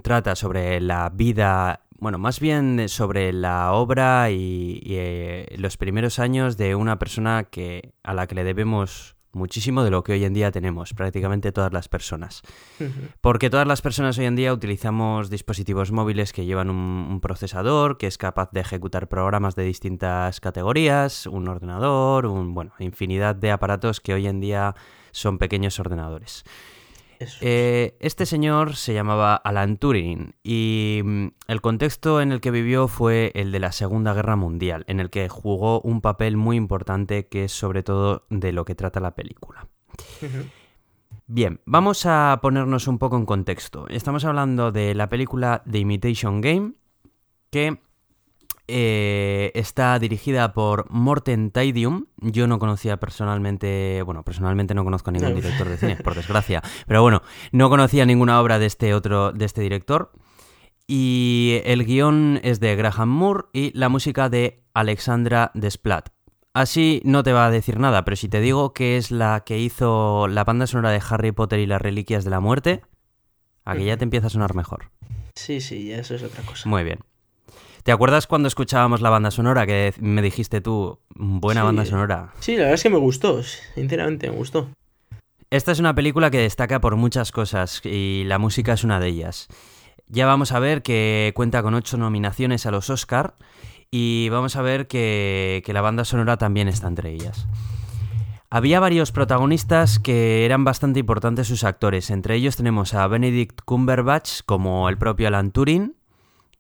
[0.03, 6.57] trata sobre la vida bueno, más bien sobre la obra y, eh, los primeros años
[6.57, 10.35] de una persona que, a la que le debemos muchísimo de lo que hoy en
[10.35, 12.43] día tenemos, prácticamente todas las personas.
[13.21, 18.09] Porque todas las personas hoy en día utilizamos dispositivos móviles que llevan un, procesador que
[18.09, 24.01] es capaz de ejecutar programas de distintas categorías, un ordenador, un, bueno, infinidad de aparatos
[24.01, 24.75] que hoy en día
[25.13, 26.43] son pequeños ordenadores.
[27.41, 32.89] Eh, este señor se llamaba Alan Turing y mm, el contexto en el que vivió
[32.89, 37.27] fue el de la Segunda Guerra Mundial, en el que jugó un papel muy importante
[37.27, 39.67] que es sobre todo de lo que trata la película.
[41.27, 43.89] Bien, vamos a ponernos un poco en contexto.
[43.89, 46.73] Estamos hablando de la película The Imitation Game,
[47.51, 47.79] que
[48.75, 52.07] eh, está dirigida por Morten Taidium.
[52.17, 56.63] Yo no conocía personalmente, bueno, personalmente no conozco a ningún director de cine, por desgracia.
[56.87, 60.13] Pero bueno, no conocía ninguna obra de este otro, de este director.
[60.87, 66.09] Y el guion es de Graham Moore y la música de Alexandra Desplat.
[66.55, 69.59] Así no te va a decir nada, pero si te digo que es la que
[69.59, 72.83] hizo la banda sonora de Harry Potter y las Reliquias de la Muerte,
[73.65, 74.91] aquí ya te empieza a sonar mejor.
[75.35, 76.69] Sí, sí, eso es otra cosa.
[76.69, 76.99] Muy bien.
[77.83, 82.33] ¿Te acuerdas cuando escuchábamos la banda sonora que me dijiste tú, buena banda sonora?
[82.39, 84.69] Sí, la verdad es que me gustó, sinceramente me gustó.
[85.51, 89.09] Esta es una película que destaca por muchas cosas y la música es una de
[89.09, 89.49] ellas.
[90.07, 93.35] Ya vamos a ver que cuenta con ocho nominaciones a los Oscar
[93.91, 97.49] y vamos a ver que, que la banda sonora también está entre ellas.
[98.49, 102.11] Había varios protagonistas que eran bastante importantes sus actores.
[102.11, 105.97] Entre ellos tenemos a Benedict Cumberbatch como el propio Alan Turing,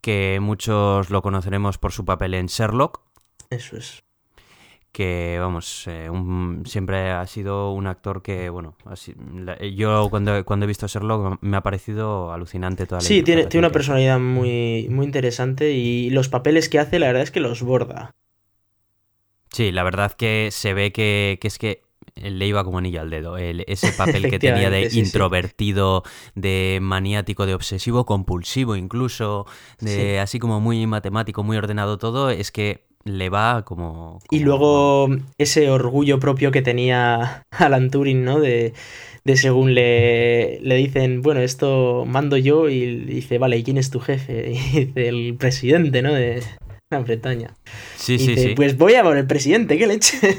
[0.03, 3.01] que muchos lo conoceremos por su papel en Sherlock.
[3.49, 4.03] Eso es.
[4.91, 6.11] Que, vamos, eh,
[6.67, 8.77] siempre ha sido un actor que, bueno,
[9.75, 13.67] yo cuando, cuando he visto Sherlock me ha parecido alucinante toda la Sí, tiene, tiene
[13.67, 17.62] una personalidad muy, muy interesante y los papeles que hace, la verdad es que los
[17.62, 18.11] borda.
[19.51, 21.83] Sí, la verdad que se ve que, que es que
[22.16, 23.37] le iba como anillo al dedo.
[23.38, 26.03] ese papel que tenía de introvertido,
[26.35, 29.46] de maniático, de obsesivo, compulsivo incluso,
[29.81, 35.09] de así como muy matemático, muy ordenado todo, es que le va como, Y luego
[35.38, 38.38] ese orgullo propio que tenía Alan Turing, ¿no?
[38.40, 38.75] De,
[39.25, 43.90] de según le, le dicen, bueno, esto mando yo y dice, vale, ¿y quién es
[43.90, 44.53] tu jefe?
[44.72, 46.12] Y dice, el presidente, ¿no?
[46.12, 46.42] De,
[46.92, 47.55] Gran Bretaña.
[47.96, 48.52] Sí, sí, sí.
[48.55, 50.18] Pues voy a por el presidente, qué leche.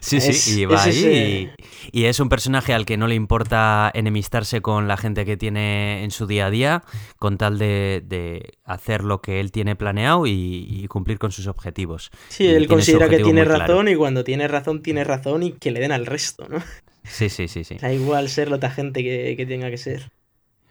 [0.00, 1.50] sí, sí, y va ahí.
[1.92, 6.04] Y, es un personaje al que no le importa enemistarse con la gente que tiene
[6.04, 6.84] en su día a día,
[7.18, 12.10] con tal de, hacer lo que él tiene planeado y, cumplir con sus objetivos.
[12.28, 15.80] Sí, él considera que tiene razón y cuando tiene razón, tiene razón y que le
[15.80, 16.62] den al resto, ¿no?
[17.04, 17.76] Sí, sí, sí, sí.
[17.80, 20.10] Da igual ser lo gente que, que tenga que ser.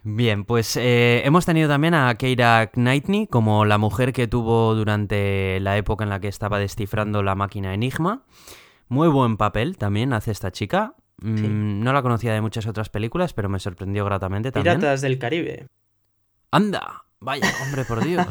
[0.06, 5.58] Bien, pues eh, hemos tenido también a Keira Knightley como la mujer que tuvo durante
[5.60, 8.22] la época en la que estaba descifrando la máquina Enigma.
[8.88, 10.94] Muy buen papel también hace esta chica.
[11.22, 14.76] Mm, no la conocía de muchas otras películas, pero me sorprendió gratamente también.
[14.76, 15.68] Piratas del Caribe.
[16.50, 17.04] ¡Anda!
[17.20, 18.26] Vaya, hombre, por Dios.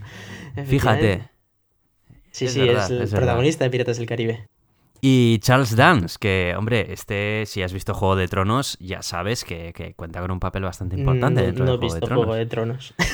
[0.66, 1.30] Fíjate.
[2.32, 4.46] Sí, sí, es el protagonista de Piratas del Caribe.
[5.00, 9.94] Y Charles Dance, que, hombre, este, si has visto Juego de Tronos, ya sabes que,
[9.96, 12.24] cuenta con un papel bastante importante dentro de Juego de Tronos.
[12.24, 12.94] Juego de Tronos.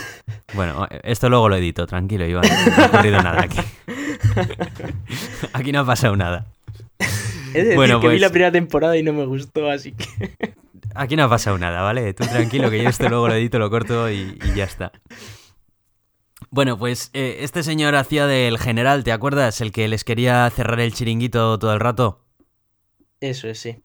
[0.54, 2.44] Bueno, esto luego lo edito, tranquilo, Iván.
[2.44, 3.58] No ha ocurrido nada aquí.
[5.52, 6.46] Aquí no ha pasado nada.
[7.54, 10.32] Es bueno, que vi la pues primera temporada y no me gustó, así que.
[10.94, 12.14] Aquí no ha pasado nada, ¿vale?
[12.14, 14.92] Tú tranquilo, que yo esto luego lo edito, lo corto y ya está.
[16.54, 19.60] Bueno, pues eh, este señor hacía del general, ¿te acuerdas?
[19.60, 22.20] El que les quería cerrar el chiringuito todo el rato.
[23.20, 23.78] Eso es, sí.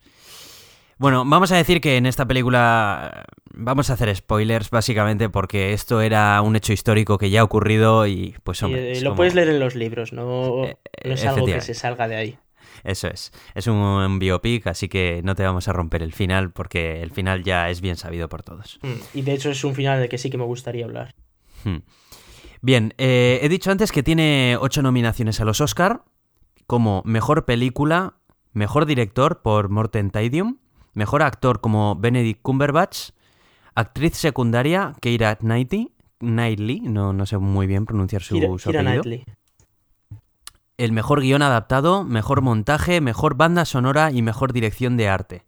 [1.00, 6.00] Bueno, vamos a decir que en esta película vamos a hacer spoilers básicamente porque esto
[6.00, 8.92] era un hecho histórico que ya ha ocurrido y pues hombre...
[8.92, 12.08] Eh, lo puedes leer en los libros, no, eh, no es algo que se salga
[12.08, 12.38] de ahí.
[12.84, 17.02] Eso es, es un, biopic, así que no te vamos a romper el final porque
[17.02, 18.78] el final ya es bien sabido por todos.
[18.84, 21.16] Mm, y de hecho es un final de que sí que me gustaría hablar.
[21.64, 21.80] Hmm.
[22.62, 26.04] Bien, eh, he dicho antes que tiene ocho nominaciones a los Oscar,
[26.68, 28.16] como Mejor Película,
[28.54, 30.58] Mejor Director por Morten Taidium,
[30.94, 33.12] Mejor Actor como Benedict Cumberbatch,
[33.76, 39.04] Actriz Secundaria Keira Knightley, Knightley no, no sé muy bien pronunciar su, apellido.
[40.78, 45.44] El Mejor Guión Adaptado, Mejor Montaje, Mejor Banda Sonora y Mejor Dirección de Arte.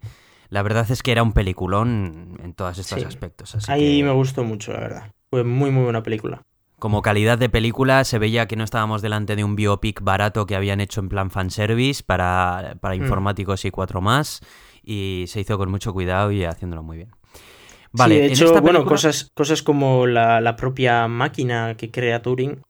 [0.49, 3.69] La verdad es que era un peliculón en todos estos aspectos.
[3.69, 5.11] Ahí me gustó mucho, la verdad.
[5.29, 6.41] Fue muy, muy buena película.
[6.81, 10.55] Como calidad de película se veía que no estábamos delante de un biopic barato que
[10.55, 13.03] habían hecho en plan fanservice para, para mm.
[13.03, 14.41] informáticos y cuatro más
[14.81, 17.11] y se hizo con mucho cuidado y haciéndolo muy bien.
[17.91, 22.63] Vale, de hecho, bueno, cosas, cosas como la, propia máquina que crea Turing,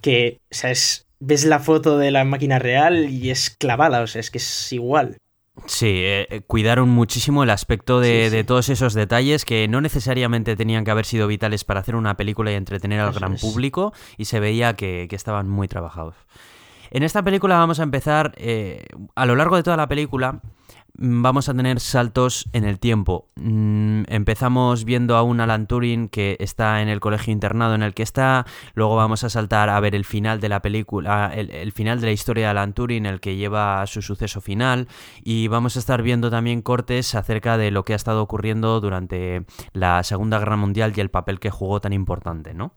[0.00, 4.08] que, o sea, es, ves la foto de la máquina real y es clavada, o
[4.08, 5.18] sea, es que es igual.
[5.66, 10.84] Sí, eh, eh, cuidaron muchísimo el aspecto de, todos esos detalles que no necesariamente tenían
[10.84, 14.40] que haber sido vitales para hacer una película y entretener al gran público y se
[14.40, 16.14] veía que, estaban muy trabajados.
[16.90, 20.40] En esta película vamos a empezar, eh, a lo largo de toda la película,
[20.94, 23.28] vamos a tener saltos en el tiempo.
[23.36, 27.94] Mm, empezamos viendo a un Alan Turing que está en el colegio internado en el
[27.94, 32.00] que está, luego vamos a saltar a ver el final de la película, el, final
[32.00, 34.88] de la historia de Alan Turing, el que lleva a su suceso final,
[35.22, 39.44] y vamos a estar viendo también cortes acerca de lo que ha estado ocurriendo durante
[39.72, 42.74] la Segunda Guerra Mundial y el papel que jugó tan importante, ¿no?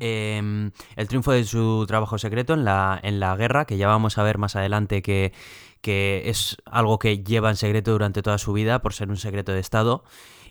[0.00, 4.16] Em, el triunfo de su trabajo secreto en la, en la guerra, que ya vamos
[4.16, 5.32] a ver más adelante que
[5.80, 9.52] que es algo que lleva en secreto durante toda su vida por ser un secreto
[9.52, 10.04] de Estado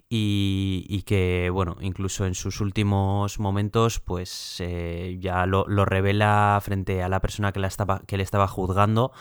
[0.10, 7.10] y, que, bueno, incluso en sus últimos momentos, pues eh, ya lo, revela frente a
[7.10, 9.12] la persona que, la estaba, que le estaba juzgando.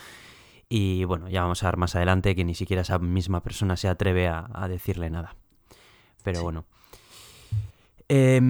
[0.69, 3.89] Y bueno, ya vamos a ver más adelante que ni siquiera esa misma persona se
[3.89, 5.35] atreve a, decirle nada.
[6.23, 6.65] Pero bueno.
[8.09, 8.41] Eh,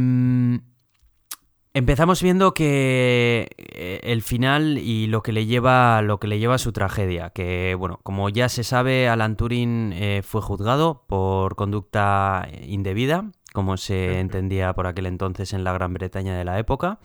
[1.77, 6.55] Empezamos viendo que eh, el final y lo que le lleva lo que le lleva
[6.55, 11.55] a su tragedia, que bueno, como ya se sabe, Alan Turing eh, fue juzgado por
[11.55, 16.99] conducta indebida, como se entendía por aquel entonces en la Gran Bretaña de la época.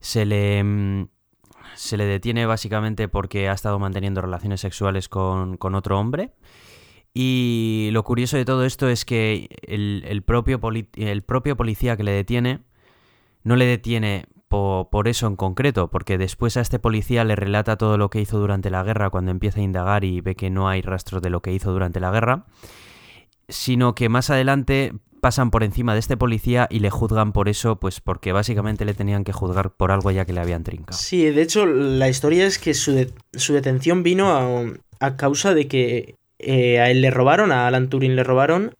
[0.00, 1.08] Se le mm,
[1.74, 6.32] se le detiene básicamente porque ha estado manteniendo relaciones sexuales con, otro hombre.
[7.14, 10.60] Y lo curioso de todo esto es que el, propio,
[10.96, 12.60] el propio policía que le detiene
[13.44, 17.96] no le detiene por, eso en concreto, porque después a este policía le relata todo
[17.96, 20.82] lo que hizo durante la guerra cuando empieza a indagar y ve que no hay
[20.82, 22.44] rastros de lo que hizo durante la guerra,
[23.48, 27.76] sino que más adelante pasan por encima de este policía y le juzgan por eso,
[27.80, 30.98] pues porque básicamente le tenían que juzgar por algo ya que le habían trincado.
[30.98, 32.92] Sí, de hecho la historia es que su,
[33.54, 38.24] detención vino a, causa de que eh, a él le robaron, a Alan Turing le
[38.24, 38.74] robaron,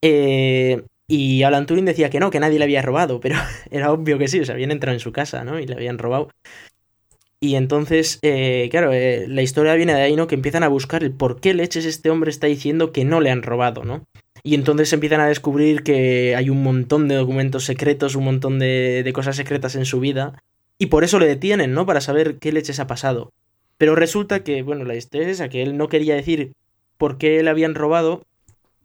[0.00, 3.36] eh, y Alan Turing decía que no, que nadie le había robado, pero
[3.70, 5.58] era obvio que sí, o sea, habían entrado en su casa, ¿no?
[5.58, 6.28] Y le habían robado.
[7.40, 10.26] Y entonces, eh, claro, eh, la historia viene de ahí, ¿no?
[10.26, 13.30] Que empiezan a buscar el por qué leches este hombre está diciendo que no le
[13.30, 14.04] han robado, ¿no?
[14.42, 19.02] Y entonces empiezan a descubrir que hay un montón de documentos secretos, un montón de,
[19.02, 20.42] de cosas secretas en su vida.
[20.78, 21.86] Y por eso le detienen, ¿no?
[21.86, 23.32] Para saber qué leches ha pasado.
[23.78, 26.52] Pero resulta que, bueno, la historia es esa, que él no quería decir
[26.98, 28.24] por qué le habían robado,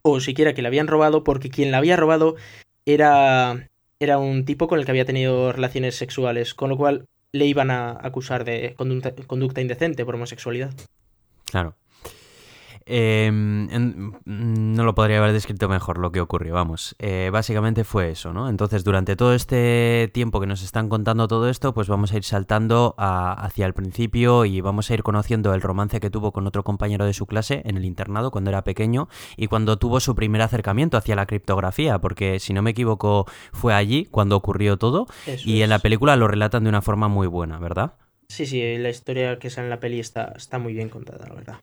[0.06, 2.36] o siquiera que le habían robado porque quien la había robado
[2.84, 7.46] era, era un tipo con el que había tenido relaciones sexuales, con lo cual le
[7.46, 8.76] iban a acusar de
[9.26, 10.72] conducta indecente por homosexualidad.
[11.46, 11.74] Claro.
[12.86, 16.94] Em, no lo podría haber descrito mejor lo que ocurrió, vamos.
[16.98, 18.48] Eh, básicamente fue eso, ¿no?
[18.48, 22.24] Entonces, durante todo este tiempo que nos están contando todo esto, pues vamos a ir
[22.24, 26.62] saltando hacia el principio y vamos a ir conociendo el romance que tuvo con otro
[26.62, 30.42] compañero de su clase en el internado cuando era pequeño y cuando tuvo su primer
[30.42, 35.06] acercamiento hacia la criptografía, porque si no me equivoco fue allí cuando ocurrió todo
[35.44, 37.94] y en la película lo relatan de una forma muy buena, ¿verdad?
[38.28, 41.34] Sí, sí, la historia que sale en la peli está, está muy bien contada, la
[41.34, 41.56] verdad.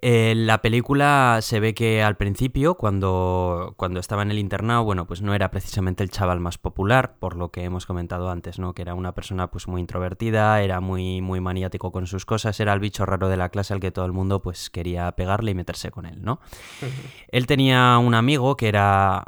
[0.00, 5.06] En la película se ve que al principio, cuando, cuando estaba en el internado, bueno,
[5.06, 8.74] pues no era precisamente el chaval más popular, por lo que hemos comentado antes, ¿no?
[8.74, 12.72] Que era una persona pues muy introvertida, era muy, muy maniático con sus cosas, era
[12.72, 15.54] el bicho raro de la clase al que todo el mundo pues quería pegarle y
[15.54, 16.40] meterse con él, ¿no?
[17.28, 19.24] Él tenía un amigo que era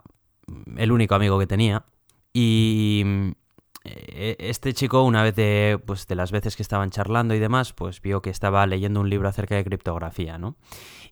[0.77, 1.85] el único amigo que tenía
[2.33, 3.35] y eh,
[4.39, 8.01] este chico, una vez de, pues, de las veces que estaban charlando y demás, pues
[8.01, 10.57] vio que estaba leyendo un libro acerca de criptografía, ¿no?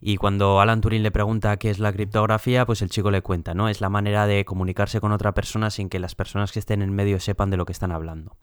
[0.01, 3.53] Y cuando Alan Turing le pregunta qué es la criptografía, pues el chico le cuenta,
[3.53, 3.69] ¿no?
[3.69, 6.93] Es la manera de comunicarse con otra persona sin que las personas que estén en
[6.93, 8.37] medio sepan de lo que están hablando.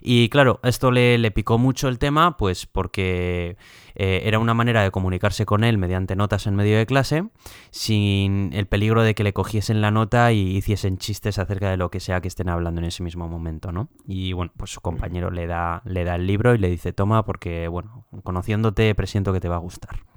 [0.00, 3.56] Y claro, esto le, picó mucho el tema, pues porque
[3.94, 7.24] eh, era una manera de comunicarse con él mediante notas en medio de clase,
[7.70, 11.90] sin el peligro de que le cogiesen la nota y hiciesen chistes acerca de lo
[11.90, 13.88] que sea que estén hablando en ese mismo momento, ¿no?
[14.06, 17.24] Y bueno, pues su compañero le da, le da el libro y le dice, toma,
[17.24, 20.13] porque, bueno, conociéndote presiento que te va a gustar.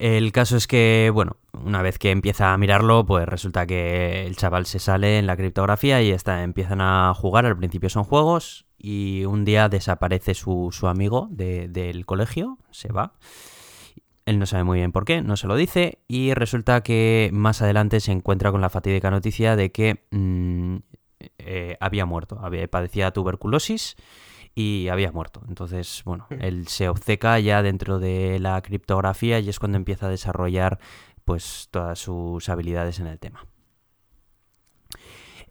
[0.00, 4.34] El caso es que, bueno, una vez que empieza a mirarlo, pues resulta que el
[4.34, 7.44] chaval se sale en la criptografía y está, empiezan a jugar.
[7.44, 13.12] Al principio son juegos y un día desaparece su, amigo del colegio, se va.
[14.24, 17.60] Él no sabe muy bien por qué, no se lo dice y resulta que más
[17.60, 20.76] adelante se encuentra con la fatídica noticia de que mm,
[21.40, 23.96] eh, había muerto, había, padecía tuberculosis
[24.60, 25.42] y había muerto.
[25.48, 26.34] Entonces, bueno, mm.
[26.40, 30.78] él se obceca ya dentro de la criptografía y es cuando empieza a desarrollar
[31.24, 33.46] pues todas sus habilidades en el tema.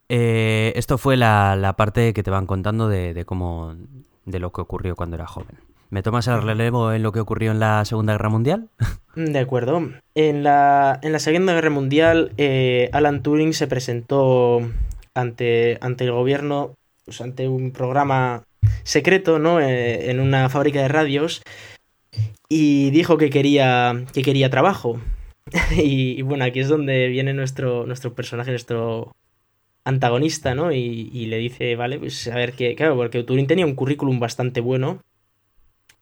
[0.09, 3.75] Eh, esto fue la, parte que te van contando de, cómo.
[4.25, 5.59] de lo que ocurrió cuando era joven.
[5.91, 8.69] ¿Me tomas el relevo en lo que ocurrió en la Segunda Guerra Mundial?
[9.15, 9.81] De acuerdo.
[10.13, 14.61] En la, en la Segunda Guerra Mundial, eh, Alan Turing se presentó
[15.15, 18.43] ante, ante el gobierno, pues ante un programa
[18.83, 19.59] secreto, ¿no?
[19.59, 21.41] Eh, en una fábrica de radios
[22.47, 24.99] y dijo que quería, que quería trabajo.
[25.77, 29.15] y, bueno, aquí es donde viene nuestro, nuestro personaje, nuestro
[29.83, 30.71] antagonista, ¿no?
[30.71, 32.75] Y, y, le dice, vale, pues a ver qué.
[32.75, 35.01] Claro, porque Turing tenía un currículum bastante bueno.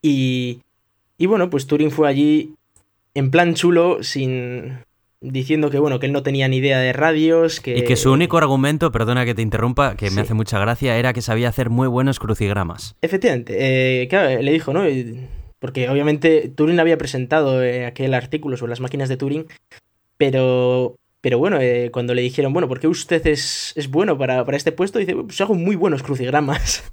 [0.01, 0.62] Y,
[1.18, 2.53] y bueno, pues Turing fue allí
[3.14, 4.80] en plan chulo, sin,
[5.22, 7.78] diciendo que bueno, que él no tenía ni idea de radios, que...
[7.78, 11.13] Y que su único argumento, perdona que te interrumpa, que me hace mucha gracia, era
[11.13, 12.95] que sabía hacer muy buenos crucigramas.
[13.01, 13.55] Efectivamente,
[14.01, 14.84] eh, claro, le dijo, ¿no?
[15.59, 19.47] Porque obviamente Turing había presentado eh, aquel artículo sobre las máquinas de Turing,
[20.18, 24.45] pero pero bueno, eh, cuando le dijeron, bueno, ¿por qué usted es, es bueno para,
[24.45, 24.99] para, este puesto?
[24.99, 26.84] Dice, pues hago muy buenos crucigramas.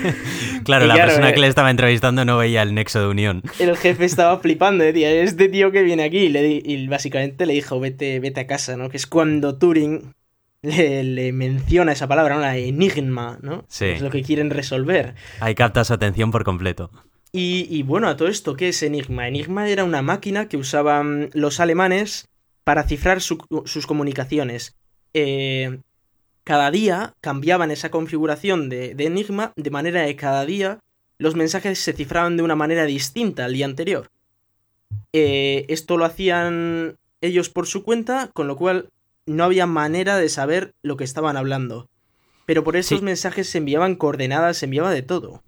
[0.64, 3.42] claro, la persona que le estaba entrevistando no veía el nexo de unión.
[3.58, 6.18] El jefe estaba flipando, decía, este tío que viene aquí.
[6.18, 8.88] Y, le, y básicamente le dijo, vete, vete a casa, ¿no?
[8.88, 10.14] Que es cuando Turing
[10.62, 13.66] le, menciona esa palabra, una enigma, ¿no?
[13.68, 13.84] Sí.
[13.84, 15.14] Es lo que quieren resolver.
[15.40, 16.90] Ahí capta su atención por completo.
[17.30, 19.28] Y, y bueno, a todo esto, ¿qué es Enigma?
[19.28, 22.30] Enigma era una máquina que usaban los alemanes
[22.66, 24.74] para cifrar sus comunicaciones.
[25.14, 25.78] Eh,
[26.42, 30.80] cada día cambiaban esa configuración de, Enigma de manera que cada día
[31.16, 34.10] los mensajes se cifraban de una manera distinta al día anterior.
[35.12, 38.88] Eh, esto lo hacían ellos por su cuenta, con lo cual
[39.26, 41.88] no había manera de saber lo que estaban hablando.
[42.46, 45.44] Pero por esos mensajes se enviaban coordenadas, se enviaba de todo.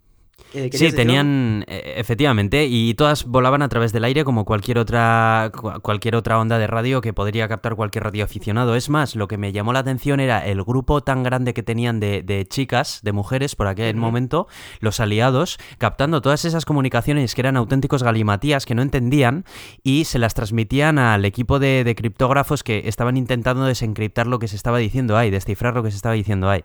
[0.55, 5.53] Eh, sí, tenían, eh, efectivamente, y todas volaban a través del aire como cualquier otra,
[5.83, 8.75] cualquier otra onda de radio que podría captar cualquier radioaficionado.
[8.75, 12.01] Es más, lo que me llamó la atención era el grupo tan grande que tenían
[12.01, 14.49] de, chicas, de mujeres por aquel momento,
[14.81, 19.45] los aliados, captando todas esas comunicaciones que eran auténticos galimatías que no entendían
[19.83, 24.49] y se las transmitían al equipo de, de criptógrafos que estaban intentando desencriptar lo que
[24.49, 26.65] se estaba diciendo ahí, descifrar lo que se estaba diciendo ahí.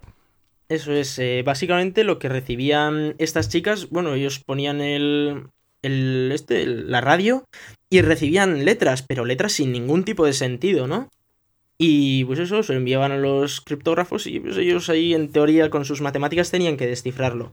[0.74, 5.44] Eso es, eh, básicamente lo que recibían estas chicas, bueno, ellos ponían el,
[5.84, 7.46] el este, la radio
[7.92, 11.12] y recibían letras, pero letras sin ningún tipo de sentido, ¿no?
[11.78, 15.86] Y pues eso, se enviaban a los criptógrafos y pues ellos ahí en teoría con
[15.86, 17.52] sus matemáticas tenían que descifrarlo.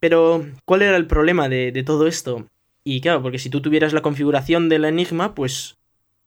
[0.00, 2.46] Pero, ¿cuál era el problema de, de todo esto?
[2.84, 5.76] Y claro, porque si tú tuvieras la configuración del enigma, pues,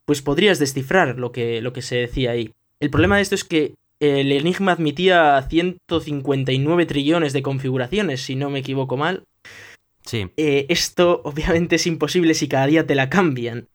[0.04, 2.52] pues podrías descifrar lo que, lo que se decía ahí.
[2.78, 8.48] El problema de esto es que el Enigma admitía 159 trillones de configuraciones, si no
[8.48, 9.24] me equivoco mal.
[10.04, 10.30] Sí.
[10.36, 13.68] Eh, esto obviamente es imposible si cada día te la cambian.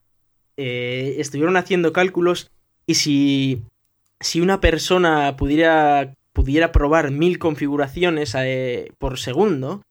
[0.57, 2.49] Eh, estuvieron haciendo cálculos
[2.87, 3.61] y si,
[4.19, 9.83] si una persona pudiera, pudiera probar mil configuraciones eh, por segundo,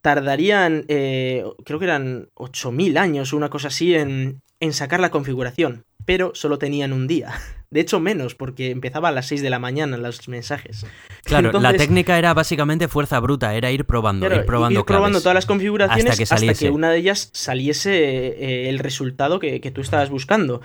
[0.00, 5.84] tardarían, creo que eran 8.000 años o una cosa así en, en sacar la configuración,
[6.04, 7.32] pero solo tenían un día.
[7.72, 10.84] De hecho, menos, porque empezaba a las 6 de la mañana los mensajes.
[11.24, 15.34] Claro, la técnica era básicamente fuerza bruta, era ir probando, ir probando, ir probando todas
[15.34, 20.60] las configuraciones hasta que, una de ellas saliese eh, el resultado que, tú estabas buscando.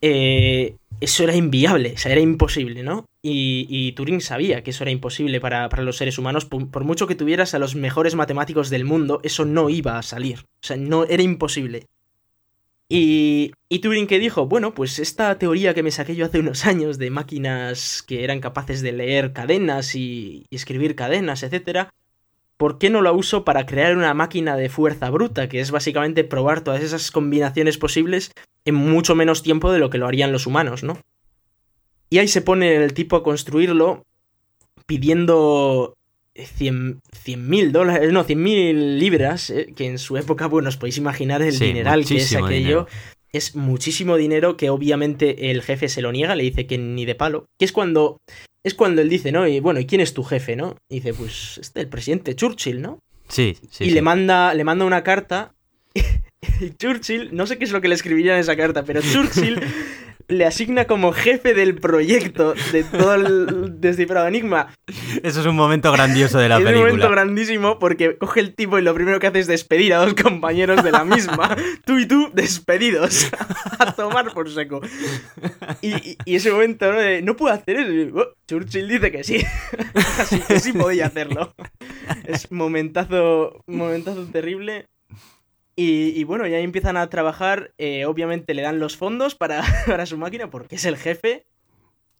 [0.00, 3.04] Eh, eso era inviable, o sea, era imposible, ¿no?
[3.22, 6.46] Y, Turing sabía que eso era imposible para, los seres humanos.
[6.46, 10.46] por, mucho que tuvieras a los mejores matemáticos del mundo, eso no iba a salir.
[10.62, 11.88] O sea, no era imposible.
[12.94, 16.98] Y, Turing que dijo, bueno, pues esta teoría que me saqué yo hace unos años
[16.98, 21.88] de máquinas que eran capaces de leer cadenas y, escribir cadenas, etc.,
[22.58, 26.22] ¿por qué no la uso para crear una máquina de fuerza bruta, que es básicamente
[26.22, 28.30] probar todas esas combinaciones posibles
[28.66, 30.98] en mucho menos tiempo de lo que lo harían los humanos, ¿no?
[32.10, 34.04] Y ahí se pone el tipo a construirlo
[34.84, 35.94] pidiendo
[36.34, 37.00] 100
[37.36, 41.42] mil dólares, no, 100 mil libras, eh, que en su época, bueno, os podéis imaginar
[41.42, 42.86] el dineral que es aquello.
[43.32, 47.14] Es muchísimo dinero que obviamente el jefe se lo niega, le dice que ni de
[47.14, 47.46] palo.
[47.58, 48.18] Que es cuando.
[48.64, 49.48] Es cuando él dice, ¿no?
[49.48, 50.76] Y bueno, ¿y quién es tu jefe, no?
[50.88, 53.00] Y dice, pues este, el presidente Churchill, ¿no?
[53.28, 53.84] Sí, sí.
[53.84, 55.54] Y Le, manda, le manda una carta.
[56.60, 59.60] y Churchill, no sé qué es lo que le escribiría en esa carta, pero Churchill
[60.28, 64.74] le asigna como jefe del proyecto de todo el descifrado enigma.
[65.22, 66.76] Eso es un momento grandioso de la película.
[66.76, 69.94] Es un momento grandísimo porque coge el tipo y lo primero que hace es despedir
[69.94, 71.56] a dos compañeros de la misma.
[71.84, 73.30] tú y tú despedidos.
[73.78, 74.80] a tomar por seco.
[75.80, 76.98] Y, ese momento, ¿no?
[77.22, 78.16] no puedo hacer eso.
[78.16, 79.44] Oh, Churchill dice que sí.
[80.18, 81.54] Así que sí podía hacerlo.
[82.24, 84.86] Es momentazo, momentazo terrible.
[85.74, 87.72] Y, bueno, ya empiezan a trabajar.
[87.78, 91.46] Eh, obviamente le dan los fondos para, para, su máquina porque es el jefe.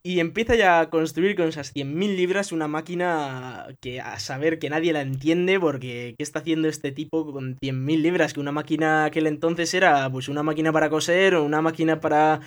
[0.05, 4.71] y empieza ya a construir con esas 100.000 libras una máquina que a saber que
[4.71, 8.33] nadie la entiende porque ¿qué está haciendo este tipo con 100.000 libras?
[8.33, 12.41] Que una máquina aquel entonces era pues una máquina para coser o una máquina para,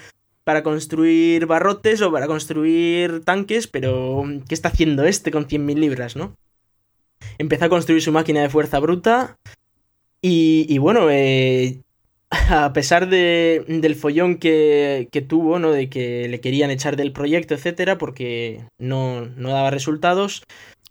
[0.43, 6.15] para construir barrotes o para construir tanques, pero ¿qué está haciendo este con 100.000 libras,
[6.15, 6.35] no?
[7.37, 9.37] Empieza a construir su máquina de fuerza bruta
[10.27, 11.83] y, y bueno, eh,
[12.49, 15.71] a pesar de, del follón que, que, tuvo, ¿no?
[15.71, 20.41] De que le querían echar del proyecto, etcétera, porque no, no daba resultados,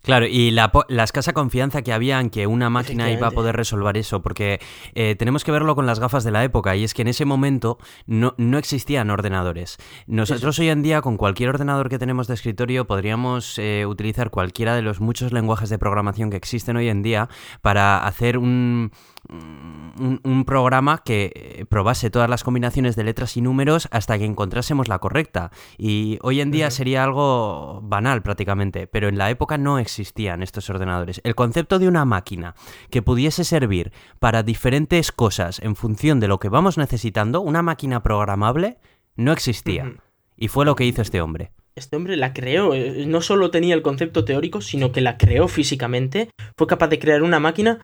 [0.03, 3.55] Claro, y la, la, escasa confianza que había en que una máquina iba a poder
[3.55, 4.59] resolver eso, porque
[4.93, 7.25] eh, tenemos que verlo con las gafas de la época, y es que en ese
[7.25, 9.77] momento no, no existían ordenadores.
[10.05, 14.75] Nosotros hoy en día, con cualquier ordenador que tenemos de escritorio, podríamos eh, utilizar cualquiera
[14.75, 17.27] de los muchos lenguajes de programación que existen hoy en día
[17.63, 18.91] para hacer un,
[19.29, 24.25] un, un programa que eh, probase todas las combinaciones de letras y números hasta que
[24.25, 25.51] encontrásemos la correcta.
[25.77, 26.71] Y hoy en día uh -huh.
[26.71, 31.19] sería algo banal prácticamente, pero en la época no existía existían estos ordenadores.
[31.23, 32.53] El concepto de una máquina
[32.89, 38.03] que pudiese servir para diferentes cosas en función de lo que vamos necesitando, una máquina
[38.03, 38.77] programable,
[39.15, 39.85] no existía.
[39.85, 39.99] Uh -huh.
[40.37, 41.51] Y fue lo que hizo este hombre.
[41.75, 45.47] Este hombre la creó, eh, no solo tenía el concepto teórico, sino que la creó
[45.47, 46.29] físicamente.
[46.57, 47.81] Fue capaz de crear una máquina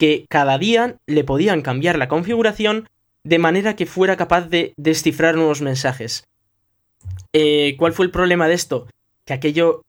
[0.00, 2.88] que cada día le podían cambiar la configuración
[3.22, 6.26] de manera que fuera capaz de descifrar nuevos mensajes.
[7.34, 8.88] Eh, ¿Cuál fue el problema de esto?
[9.26, 9.82] Que aquello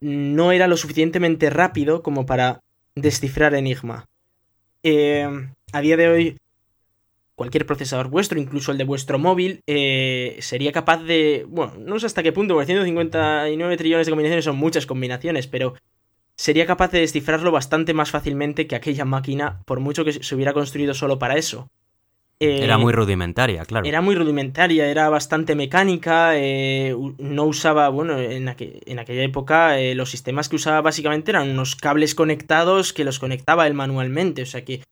[0.00, 2.60] no era lo suficientemente rápido como para
[2.94, 4.06] descifrar Enigma.
[4.84, 5.28] Eh,
[5.72, 6.36] a día de hoy,
[7.34, 11.44] cualquier procesador vuestro, incluso el de vuestro móvil, eh, sería capaz de...
[11.48, 15.74] Bueno, no sé hasta qué punto, porque 159 trillones de combinaciones son muchas combinaciones, pero
[16.36, 20.52] sería capaz de descifrarlo bastante más fácilmente que aquella máquina, por mucho que se hubiera
[20.52, 21.68] construido solo para eso.
[22.38, 23.86] Eh, era muy rudimentaria, claro.
[23.86, 29.80] Era muy rudimentaria, era bastante mecánica, eh, no usaba, bueno, en, aqu en aquella época
[29.80, 34.42] eh, los sistemas que usaba básicamente eran unos cables conectados que los conectaba él manualmente,
[34.42, 34.82] o sea que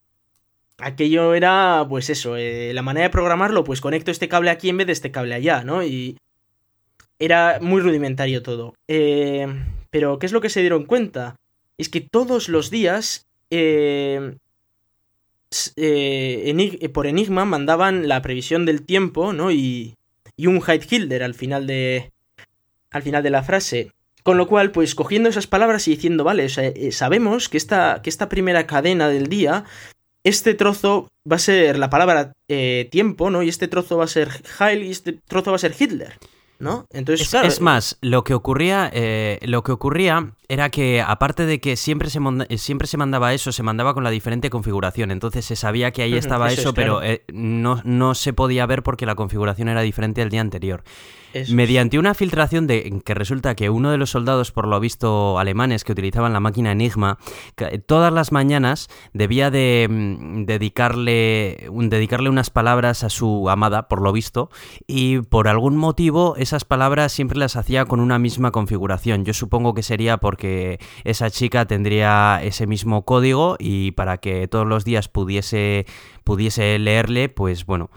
[0.79, 4.79] aquello era, pues eso, eh, la manera de programarlo, pues conecto este cable aquí en
[4.79, 5.85] vez de este cable allá, ¿no?
[5.85, 6.17] Y
[7.19, 8.75] era muy rudimentario todo.
[9.95, 11.37] Eh, pero, ¿qué es lo que se dieron cuenta?
[11.79, 14.37] Es que todos los días eh,
[15.77, 19.53] eh, enig por Enigma mandaban la previsión del tiempo, ¿no?
[19.53, 19.95] Y,
[20.37, 22.13] y un Hilder al final de.
[22.91, 23.93] Al final de la frase.
[24.25, 28.09] Con lo cual, pues cogiendo esas palabras y diciendo, vale, eh, sabemos que esta, que
[28.09, 29.65] esta primera cadena del día,
[30.25, 33.43] este trozo va a ser la palabra eh, tiempo, ¿no?
[33.43, 36.15] Y este trozo va a ser Heil y este trozo va a ser Hitler.
[36.59, 36.87] ¿No?
[36.91, 41.47] Entonces, es, claro, es más, lo que ocurría, eh, lo que ocurría era que aparte
[41.47, 42.21] de que siempre se,
[42.59, 45.11] siempre se mandaba eso, se mandaba con la diferente configuración.
[45.11, 47.13] Entonces se sabía que ahí estaba eso, eso es, pero claro.
[47.13, 50.85] eh, no, no, se podía ver porque la configuración era diferente al día anterior.
[51.33, 51.99] Eso Mediante es.
[52.01, 55.91] una filtración de que resulta que uno de los soldados, por lo visto alemanes, que
[55.91, 57.19] utilizaban la máquina Enigma,
[57.87, 64.01] todas las mañanas debía de mm, dedicarle, un, dedicarle unas palabras a su amada, por
[64.01, 64.49] lo visto,
[64.87, 69.25] y por algún motivo esas palabras siempre las hacía con una misma configuración.
[69.25, 74.67] Yo supongo que sería porque esa chica tendría ese mismo código y para que todos
[74.67, 75.87] los días pudiese
[76.25, 77.91] pudiese leerle, pues bueno,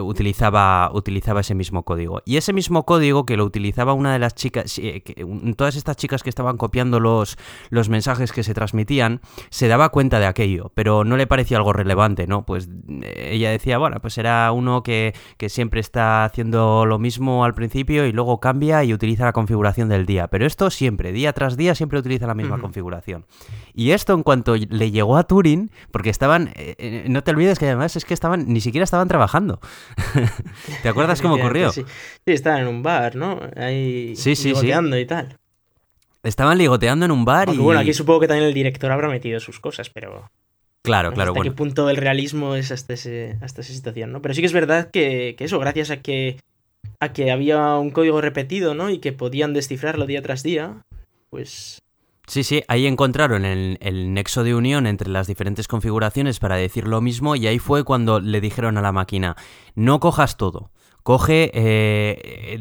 [0.00, 2.22] utilizaba, utilizaba ese mismo código.
[2.24, 5.96] Y ese mismo código que lo utilizaba una de las chicas, eh, que, todas estas
[5.96, 7.36] chicas que estaban copiando los,
[7.68, 9.20] los mensajes que se transmitían,
[9.50, 12.46] se daba cuenta de aquello, pero no le parecía algo relevante, ¿no?
[12.46, 12.68] Pues
[13.02, 17.54] eh, ella decía, bueno, pues era uno que, que siempre está haciendo lo mismo al
[17.54, 20.28] principio y luego cambia y utiliza la configuración del día.
[20.28, 22.62] Pero esto siempre, día tras día, siempre utiliza la misma uh -huh.
[22.62, 23.26] configuración.
[23.74, 27.65] Y esto en cuanto le llegó a Turing, porque estaban, eh, no te olvides que
[27.66, 29.60] además es que estaban, ni siquiera estaban trabajando.
[30.82, 31.72] ¿Te acuerdas cómo ocurrió?
[31.72, 31.84] Sí.
[32.24, 33.40] sí, estaban en un bar, ¿no?
[33.56, 34.70] Ahí sí, sí, sí.
[34.70, 35.36] y tal.
[36.22, 37.64] Estaban ligoteando en un bar Aunque, y...
[37.64, 40.30] Bueno, aquí supongo que también el director habrá metido sus cosas, pero...
[40.82, 41.30] Claro, claro.
[41.30, 41.50] ¿Hasta bueno.
[41.50, 44.22] qué punto el realismo es hasta, ese, hasta esa situación, no?
[44.22, 46.38] Pero sí que es verdad que, que eso, gracias a que,
[47.00, 48.90] a que había un código repetido, ¿no?
[48.90, 50.84] Y que podían descifrarlo día tras día,
[51.30, 51.82] pues
[52.26, 56.88] Sí, sí, ahí encontraron el, el, nexo de unión entre las diferentes configuraciones para decir
[56.88, 59.36] lo mismo y ahí fue cuando le dijeron a la máquina,
[59.76, 60.70] no cojas todo,
[61.06, 62.58] coge, eh,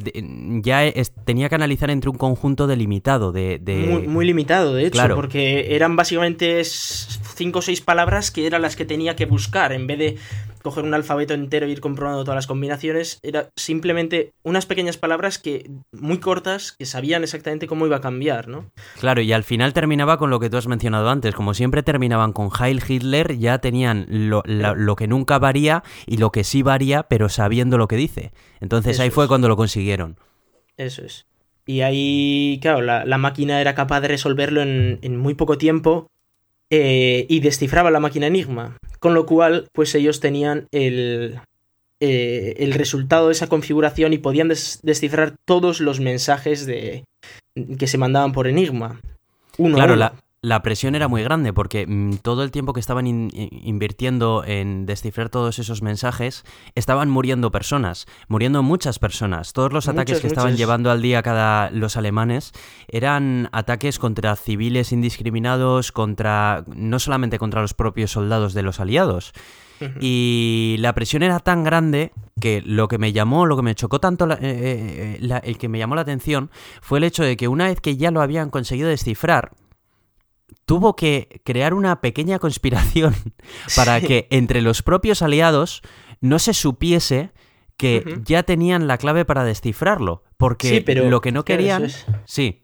[0.62, 3.58] ya es, tenía que analizar entre un conjunto delimitado de...
[3.58, 3.78] de...
[3.78, 5.16] Muy, muy, limitado, de hecho, claro.
[5.16, 9.88] porque eran básicamente cinco o seis palabras que eran las que tenía que buscar, en
[9.88, 10.18] vez de
[10.66, 15.40] coger un alfabeto entero e ir comprobando todas las combinaciones, era simplemente unas pequeñas palabras
[15.40, 18.72] que muy cortas que sabían exactamente cómo iba a cambiar, ¿no?
[19.00, 22.34] Claro, y al final terminaba con lo que tú has mencionado antes, como siempre terminaban
[22.34, 26.64] con Heil Hitler, ya tenían lo, lo, lo que nunca varía y lo que sí
[26.64, 28.34] varía, pero sabiendo lo que dice.
[28.60, 29.28] Entonces Eso ahí fue es.
[29.28, 30.18] cuando lo consiguieron.
[30.78, 31.28] Eso es.
[31.68, 36.08] Y ahí, claro, la, máquina era capaz de resolverlo en, muy poco tiempo
[36.70, 38.78] eh, y descifraba la máquina Enigma.
[39.00, 41.40] Con lo cual, pues ellos tenían el,
[42.00, 47.06] eh, el resultado de esa configuración y podían descifrar todos los mensajes de,
[47.78, 49.00] que se mandaban por Enigma.
[49.58, 50.14] Uno claro, La,
[50.46, 55.30] la presión era muy grande porque mm, todo el tiempo que estaban invirtiendo en descifrar
[55.30, 56.44] todos esos mensajes,
[56.76, 59.54] estaban muriendo personas, muriendo muchas personas.
[59.54, 62.52] Todos los ataques que estaban llevando al día cada los alemanes
[62.88, 69.34] eran ataques contra civiles indiscriminados, contra no solamente contra los propios soldados de los aliados.
[70.00, 74.00] Y la presión era tan grande que lo que me llamó, lo que me chocó
[74.00, 76.50] tanto, eh, eh, eh, el que me llamó la atención
[76.82, 79.52] fue el hecho de que una vez que ya lo habían conseguido descifrar,
[80.66, 83.16] tuvo que crear una pequeña conspiración
[83.76, 85.82] para que entre los propios aliados
[86.22, 87.32] no se supiese
[87.78, 90.24] que ya tenían la clave para descifrarlo.
[90.38, 91.88] Porque lo que no querían.
[92.26, 92.64] Sí.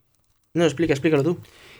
[0.53, 1.39] No, explica, explícalo tú.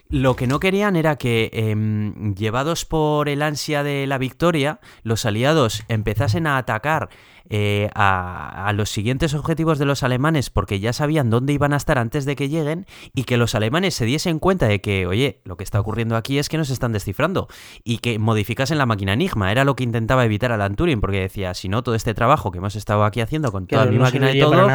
[0.09, 5.25] Lo que no querían era que, em, llevados por el ansia de la victoria, los
[5.25, 7.09] aliados empezasen a atacar
[7.53, 11.97] eh, a, los siguientes objetivos de los alemanes porque ya sabían dónde iban a estar
[11.97, 15.57] antes de que lleguen y que los alemanes se diesen cuenta de que, oye, lo
[15.57, 17.47] que está ocurriendo aquí es que nos están descifrando
[17.83, 19.51] y que modificasen la máquina Enigma.
[19.51, 22.59] Era lo que intentaba evitar Alan Turing porque decía, si no, todo este trabajo que
[22.59, 24.67] hemos estado aquí haciendo con toda mi máquina y todo...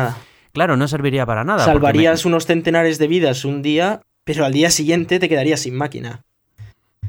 [0.53, 1.67] Claro, no serviría para nada.
[1.67, 6.25] Salvarías unos centenares de vidas un día pero al día siguiente te quedarías sin máquina.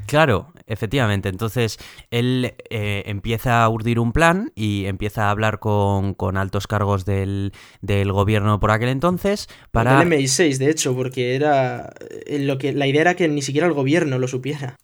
[0.06, 1.28] Claro, efectivamente.
[1.28, 1.78] Entonces
[2.10, 7.52] él eh, empieza a urdir un plan y empieza a hablar con, altos cargos del,
[7.82, 10.02] gobierno por aquel entonces para...
[10.02, 11.92] El MI6, de hecho, porque era
[12.26, 14.76] eh, lo que la idea era que ni siquiera el gobierno lo supiera.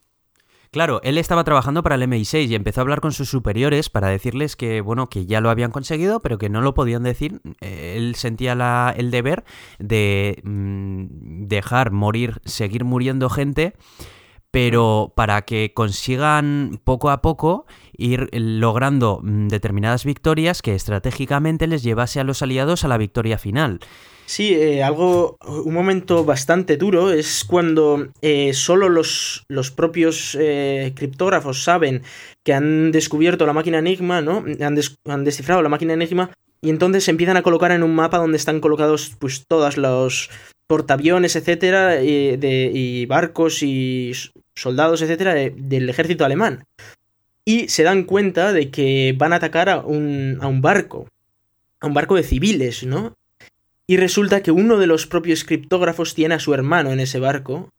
[0.74, 4.08] Claro, él estaba trabajando para el MI6 y empezó a hablar con sus superiores para
[4.08, 7.40] decirles que, bueno, que ya lo habían conseguido, pero que no lo podían decir.
[7.60, 9.44] Él sentía la, el deber
[9.78, 13.74] de mm, dejar morir, seguir muriendo gente,
[14.54, 21.82] pero para que consigan poco a poco ir logrando mm, determinadas victorias que estratégicamente les
[21.82, 23.80] llevase a los aliados a la victoria final.
[24.26, 30.92] Sí, eh, algo, un momento bastante duro es cuando eh, solo los, los propios eh,
[30.94, 32.02] criptógrafos saben
[32.44, 34.44] que han descubierto la máquina Enigma, ¿no?
[34.60, 34.78] Han,
[35.08, 36.30] han, descifrado la máquina Enigma
[36.62, 40.30] y entonces se empiezan a colocar en un mapa donde están colocados pues todos los
[40.68, 44.12] portaaviones, etcétera, de, y barcos y
[44.54, 46.64] soldados, etcétera, del ejército alemán.
[47.44, 51.08] Y se dan cuenta de que van a atacar a un, a un barco,
[51.80, 53.14] a un barco de civiles, ¿no?
[53.86, 57.70] Y resulta que uno de los propios criptógrafos tiene a su hermano en ese barco.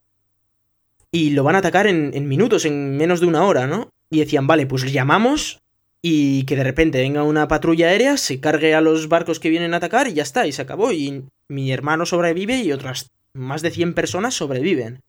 [1.12, 3.90] Y lo van a atacar en, minutos, en menos de una hora, ¿no?
[4.10, 5.62] Y decían, vale, pues llamamos
[6.02, 9.74] y que de repente venga una patrulla aérea, se cargue a los barcos que vienen
[9.74, 10.92] a atacar y ya está, y se acabó.
[10.92, 15.02] Y mi hermano sobrevive y otras más de 100 personas sobreviven.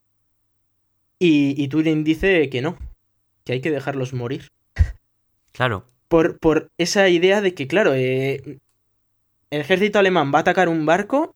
[1.19, 2.77] Y, y Turing dice que no,
[3.45, 4.49] que hay que dejarlos morir.
[5.53, 5.87] Claro.
[6.09, 8.59] Por, por esa idea de que, claro, eh,
[9.51, 11.35] el ejército alemán va a atacar un barco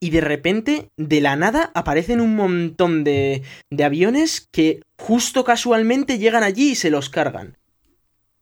[0.00, 6.18] y de repente, de la nada, aparecen un montón de, de aviones que justo casualmente
[6.18, 7.56] llegan allí y se los cargan.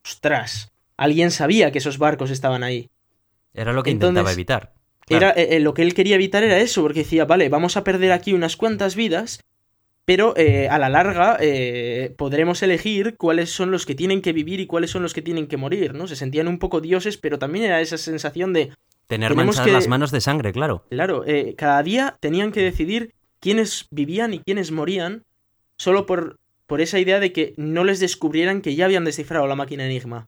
[0.05, 2.91] Ostras, alguien sabía que esos barcos estaban ahí.
[3.55, 4.75] Era lo que intentaba evitar.
[5.09, 7.85] Era, eh, eh, lo que él quería evitar era eso, porque decía, vale, vamos a
[7.85, 9.41] perder aquí unas cuantas vidas,
[10.07, 11.39] pero eh, a la larga
[12.17, 15.47] podremos elegir cuáles son los que tienen que vivir y cuáles son los que tienen
[15.47, 16.07] que morir, ¿no?
[16.07, 18.71] Se sentían un poco dioses, pero también era esa sensación de,
[19.07, 20.85] Tener manchadas las manos de sangre, claro.
[20.91, 25.23] Claro, eh, cada día tenían que decidir quiénes vivían y quiénes morían,
[25.77, 29.55] solo por, por esa idea de que no les descubrieran que ya habían descifrado la
[29.55, 30.27] máquina Enigma.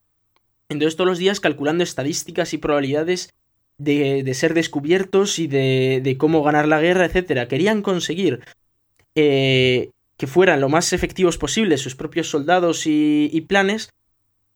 [0.68, 3.34] Entonces todos los días calculando estadísticas y probabilidades
[3.78, 7.48] de, de ser descubiertos y de, de, cómo ganar la guerra, etc.
[7.48, 8.44] Querían conseguir
[10.16, 13.90] que fueran lo más efectivos posibles sus propios soldados y, y planes,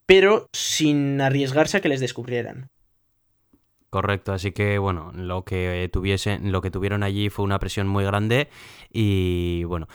[0.07, 2.71] pero sin arriesgarse a que les descubrieran.
[3.93, 8.05] Correcto, así que bueno, lo que tuviesen, lo que tuvieron allí fue una presión muy
[8.05, 8.49] grande
[8.91, 9.87] y bueno,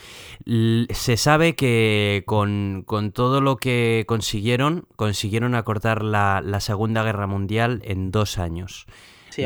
[0.91, 8.11] se sabe que con, todo lo que consiguieron, consiguieron acortar la, Segunda Guerra Mundial en
[8.11, 8.85] dos años.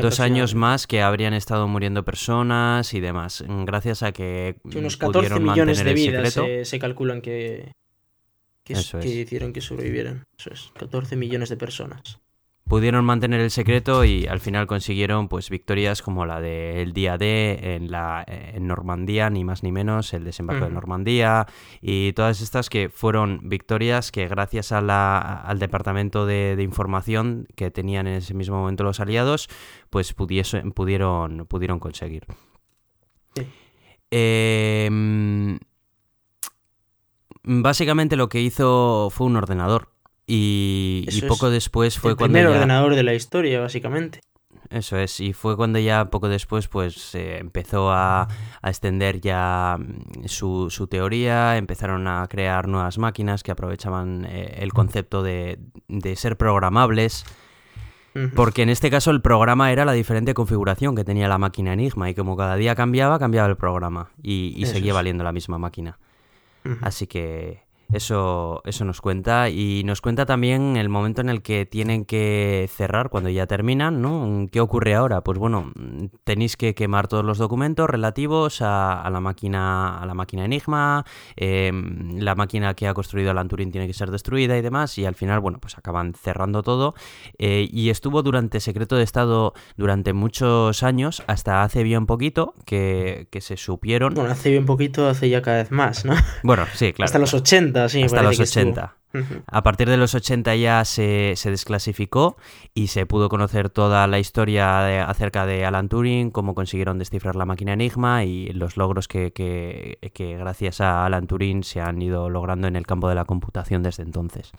[0.00, 5.40] Dos años más que habrían estado muriendo personas y demás, gracias a que unos 14
[5.40, 7.72] millones de vidas se, calculan que,
[8.64, 10.24] que, que hicieron que sobrevivieran.
[10.38, 12.20] Eso es, 14 millones de personas
[12.72, 17.74] pudieron mantener el secreto y al final consiguieron pues victorias como la del día D
[17.74, 21.46] en la en Normandía ni más ni menos el desembarco de Normandía
[21.82, 27.70] y todas estas que fueron victorias que gracias a la, al departamento de, información que
[27.70, 29.50] tenían en ese mismo momento los aliados
[29.90, 32.24] pues pudieron pudieron conseguir.
[34.10, 35.58] Em,
[37.42, 39.91] básicamente lo que hizo fue un ordenador.
[40.34, 42.38] Y, poco después fue el cuando.
[42.38, 44.20] El primer ordenador de la historia, básicamente.
[44.70, 48.28] Eso es, y fue cuando ya poco después pues empezó a,
[48.62, 54.72] extender ya mm, su, su, teoría, empezaron a crear nuevas máquinas que aprovechaban eh, el
[54.72, 55.58] concepto de,
[55.88, 57.26] de ser programables,
[58.34, 62.10] porque en este caso el programa era la diferente configuración que tenía la máquina Enigma
[62.10, 65.98] y como cada día cambiaba, cambiaba el programa y, seguía valiendo la misma máquina.
[66.82, 67.61] Así que
[67.92, 72.68] eso, eso nos cuenta y nos cuenta también el momento en el que tienen que
[72.74, 74.46] cerrar cuando ya terminan, ¿no?
[74.50, 75.22] ¿Qué ocurre ahora?
[75.22, 75.72] Pues bueno,
[76.24, 81.04] tenéis que quemar todos los documentos relativos a, la máquina a la máquina Enigma,
[81.36, 85.04] em, la máquina que ha construido Alan Turing tiene que ser destruida y demás y
[85.04, 86.94] al final, bueno, pues acaban cerrando todo
[87.38, 93.28] eh, y estuvo durante secreto de Estado durante muchos años, hasta hace bien poquito que,
[93.30, 94.14] que se supieron...
[94.14, 96.14] Bueno, hace bien poquito, hace ya cada vez más, ¿no?
[96.42, 97.06] Bueno, sí, claro.
[97.06, 98.96] Hasta los 80 hasta los 80.
[99.46, 102.36] A partir de los 80 ya se, desclasificó
[102.74, 107.44] y se pudo conocer toda la historia acerca de Alan Turing, cómo consiguieron descifrar la
[107.44, 112.68] máquina Enigma y los logros que, que, gracias a Alan Turing se han ido logrando
[112.68, 114.52] en el campo de la computación desde entonces.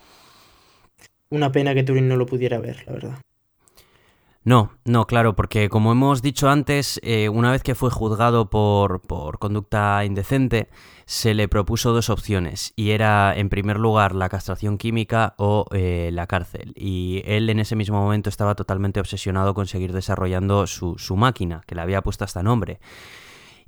[1.30, 3.20] Una pena que Turing no lo pudiera ver, la verdad.
[4.46, 9.02] No, no, claro, porque como hemos dicho antes, eh, una vez que fue juzgado por,
[9.02, 10.68] por, conducta indecente,
[11.06, 16.10] se le propuso dos opciones, y era en primer lugar la castración química o eh,
[16.14, 16.74] la cárcel.
[16.76, 21.62] Y él en ese mismo momento estaba totalmente obsesionado con seguir desarrollando su, su máquina,
[21.68, 22.80] que le había puesto hasta nombre.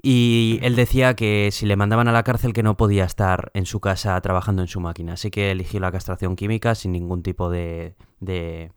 [0.01, 3.65] Y él decía que si le mandaban a la cárcel que no podía estar en
[3.65, 7.49] su casa trabajando en su máquina, así que eligió la castración química sin ningún tipo
[7.49, 8.71] de, de,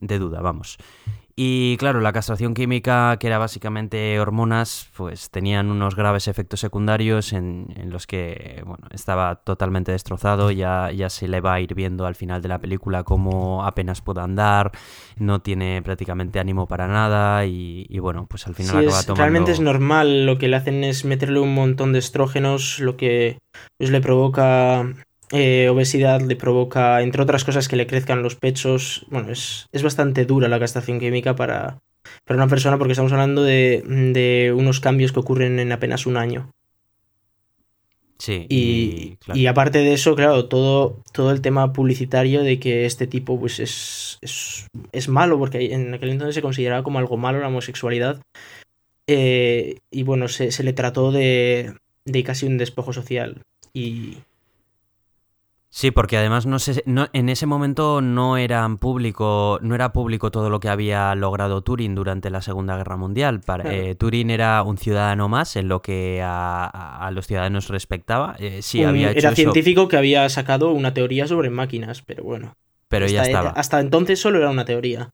[0.00, 0.76] de duda, vamos.
[1.38, 7.34] Y claro, la castración química, que era básicamente hormonas, pues tenían unos graves efectos secundarios
[7.34, 12.06] en, los que, bueno, estaba totalmente destrozado, ya, ya se le va a ir viendo
[12.06, 14.72] al final de la película cómo apenas puede andar,
[15.18, 19.14] no tiene prácticamente ánimo para nada y, bueno, pues al final acaba tomando...
[19.16, 23.40] Realmente es normal, lo que le hacen es meterle un montón de estrógenos, lo que
[23.76, 24.86] pues, le provoca
[25.32, 29.06] eh, obesidad le provoca, entre otras cosas, que le crezcan los pechos.
[29.10, 31.78] Bueno, es, es bastante dura la castración química para,
[32.24, 36.16] para una persona porque estamos hablando de, de, unos cambios que ocurren en apenas un
[36.16, 36.50] año.
[38.18, 38.46] Sí.
[38.48, 43.38] Y, y, aparte de eso, claro, todo, todo el tema publicitario de que este tipo
[43.38, 47.48] pues es, es, es malo, porque en aquel entonces se consideraba como algo malo la
[47.48, 48.22] homosexualidad.
[49.06, 51.74] Eh, y bueno, se, se le trató de,
[52.06, 53.42] de casi un despojo social.
[53.74, 54.16] Y,
[55.76, 60.30] Sí, porque además no sé, no, en ese momento no eran público, no era público
[60.30, 63.42] todo lo que había logrado Turing durante la Segunda Guerra Mundial.
[63.42, 68.36] Para, eh, Turing era un ciudadano más en lo que a, los ciudadanos respectaba.
[68.38, 72.56] Eh, sí, había era científico que había sacado una teoría sobre máquinas, pero bueno.
[72.88, 73.50] Pero ya estaba.
[73.50, 75.10] Hasta entonces solo era una teoría.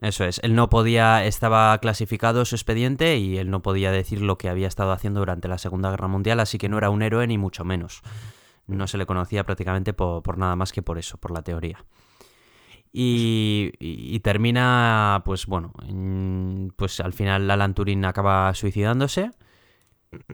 [0.00, 4.38] Eso es, él no podía, estaba clasificado su expediente y él no podía decir lo
[4.38, 7.26] que había estado haciendo durante la Segunda Guerra Mundial, así que no era un héroe
[7.26, 8.04] ni mucho menos
[8.66, 11.84] no se le conocía prácticamente por, nada más que por eso, por la teoría.
[12.94, 15.72] Y, termina, pues bueno,
[16.76, 19.30] pues al final Alan Turing acaba suicidándose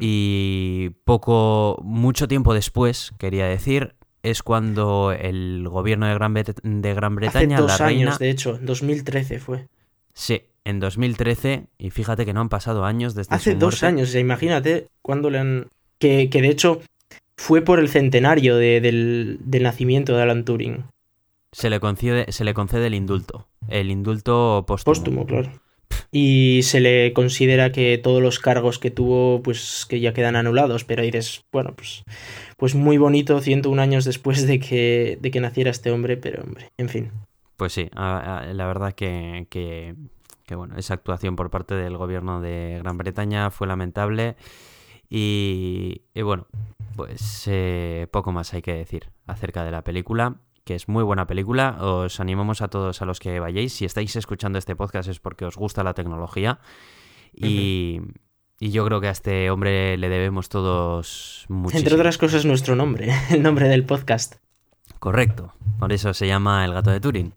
[0.01, 7.15] y poco, mucho tiempo después, quería decir, es cuando el gobierno de Gran, de Gran
[7.15, 9.69] Bretaña, Hace dos años, de hecho, en 2013 fue.
[10.13, 14.89] Sí, en 2013, y fíjate que no han pasado años desde Hace dos años, imagínate
[15.01, 15.69] cuando le han...
[15.99, 16.81] Que, que de hecho
[17.39, 20.85] fue por el centenario del, nacimiento de Alan Turing.
[21.53, 23.47] Se le, concede, se le concede el indulto.
[23.69, 24.93] El indulto póstumo.
[24.93, 25.51] Póstumo, claro.
[26.11, 30.85] Y se le considera que todos los cargos que tuvo, pues que ya quedan anulados.
[30.85, 32.03] Pero dices, bueno, pues,
[32.57, 36.73] pues muy bonito 101 años después de que, de que naciera este hombre, pero hombre,
[36.77, 37.13] en fin.
[37.57, 39.95] Pues sí, la verdad que, que,
[40.45, 44.37] que bueno, esa actuación por parte del gobierno de Gran Bretaña fue lamentable.
[45.11, 46.47] Y, bueno,
[46.99, 51.29] pues eh, poco más hay que decir acerca de la película, que es muy buena
[51.29, 51.77] película.
[51.81, 53.73] Os animamos a todos a los que vayáis.
[53.73, 56.59] Si estáis escuchando este podcast es porque os gusta la tecnología.
[57.33, 58.01] Y,
[58.59, 61.79] yo creo que a este hombre le debemos todos muchísimo.
[61.79, 64.35] Entre otras cosas, nuestro nombre, el nombre del podcast.
[64.99, 67.33] Correcto, por eso se llama El gato de Turing.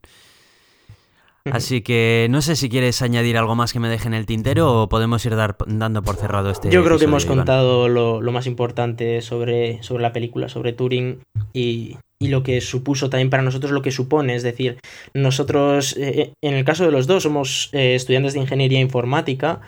[1.46, 4.84] Así que no sé si quieres añadir algo más que me deje en el tintero
[4.84, 6.70] o podemos ir dando por cerrado este.
[6.70, 11.22] Yo creo que hemos contado lo, más importante sobre, sobre la película, sobre Turing
[11.54, 14.36] y, lo que supuso también para nosotros lo que supone.
[14.36, 14.78] Es decir,
[15.16, 19.62] nosotros, eh, en el caso de los dos, somos eh, estudiantes de ingeniería informática,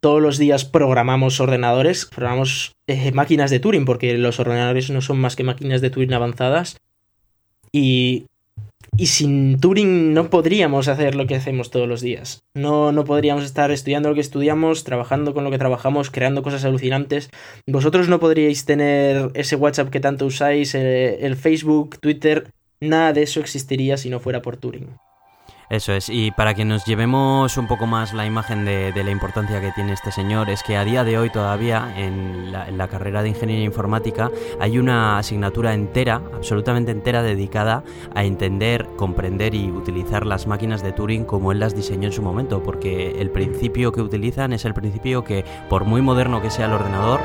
[0.00, 5.18] todos los días programamos ordenadores, programamos eh, máquinas de Turing, porque los ordenadores no son
[5.18, 6.76] más que máquinas de Turing avanzadas.
[7.72, 8.26] Y,
[8.96, 12.44] y sin Turing no podríamos hacer lo que hacemos todos los días.
[12.54, 16.64] No, no podríamos estar estudiando lo que estudiamos, trabajando con lo que trabajamos, creando cosas
[16.64, 17.30] alucinantes.
[17.66, 22.50] Vosotros no podríais tener ese WhatsApp que tanto usáis, eh, el Facebook, Twitter.
[22.80, 24.88] Nada de eso existiría si no fuera por Turing.
[25.74, 29.60] Eso es, y para que nos llevemos un poco más la imagen de, la importancia
[29.60, 33.30] que tiene este señor, es que a día de hoy todavía en la, carrera de
[33.30, 37.82] Ingeniería Informática hay una asignatura entera, absolutamente entera, dedicada
[38.14, 42.22] a entender, comprender y utilizar las máquinas de Turing como él las diseñó en su
[42.22, 46.66] momento, porque el principio que utilizan es el principio que, por muy moderno que sea
[46.66, 47.18] el ordenador,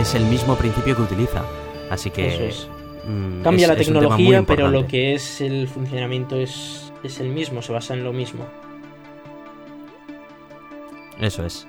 [0.00, 1.44] es el mismo principio que utiliza.
[1.88, 2.52] Así que...
[3.06, 7.72] Mm, Cambia la tecnología, pero lo que es el funcionamiento es es el mismo, se
[7.72, 8.46] basa en lo mismo.
[11.20, 11.66] Eso es.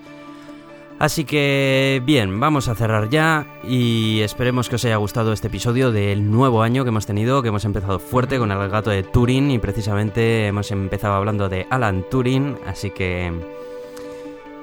[0.99, 5.91] Así que bien, vamos a cerrar ya y esperemos que os haya gustado este episodio
[5.91, 9.51] del nuevo año que hemos tenido, que hemos empezado fuerte con el gato de Turing
[9.51, 13.33] y precisamente hemos empezado hablando de Alan Turing, así que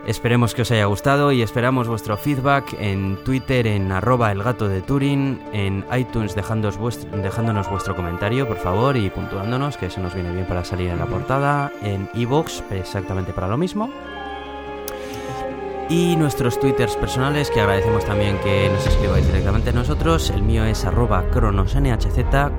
[0.07, 4.67] Esperemos que os haya gustado y esperamos vuestro feedback en Twitter en arroba el gato
[4.67, 10.33] de Turing, en iTunes dejándonos vuestro comentario por favor y puntuándonos, que eso nos viene
[10.33, 13.91] bien para salir en la portada, en iVoox exactamente para lo mismo.
[15.91, 20.31] Y nuestros twitters personales, que agradecemos también que nos escribáis directamente a nosotros.
[20.31, 22.07] El mío es arroba cronosnhz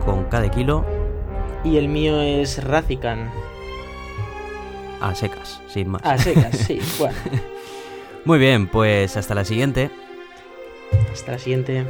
[0.05, 0.85] con cada kilo.
[1.63, 3.31] Y el mío es Razican
[5.01, 6.01] a secas, sin más.
[6.05, 7.17] A secas, sí, bueno.
[8.25, 9.89] Muy bien, pues hasta la siguiente.
[11.11, 11.85] Hasta la siguiente.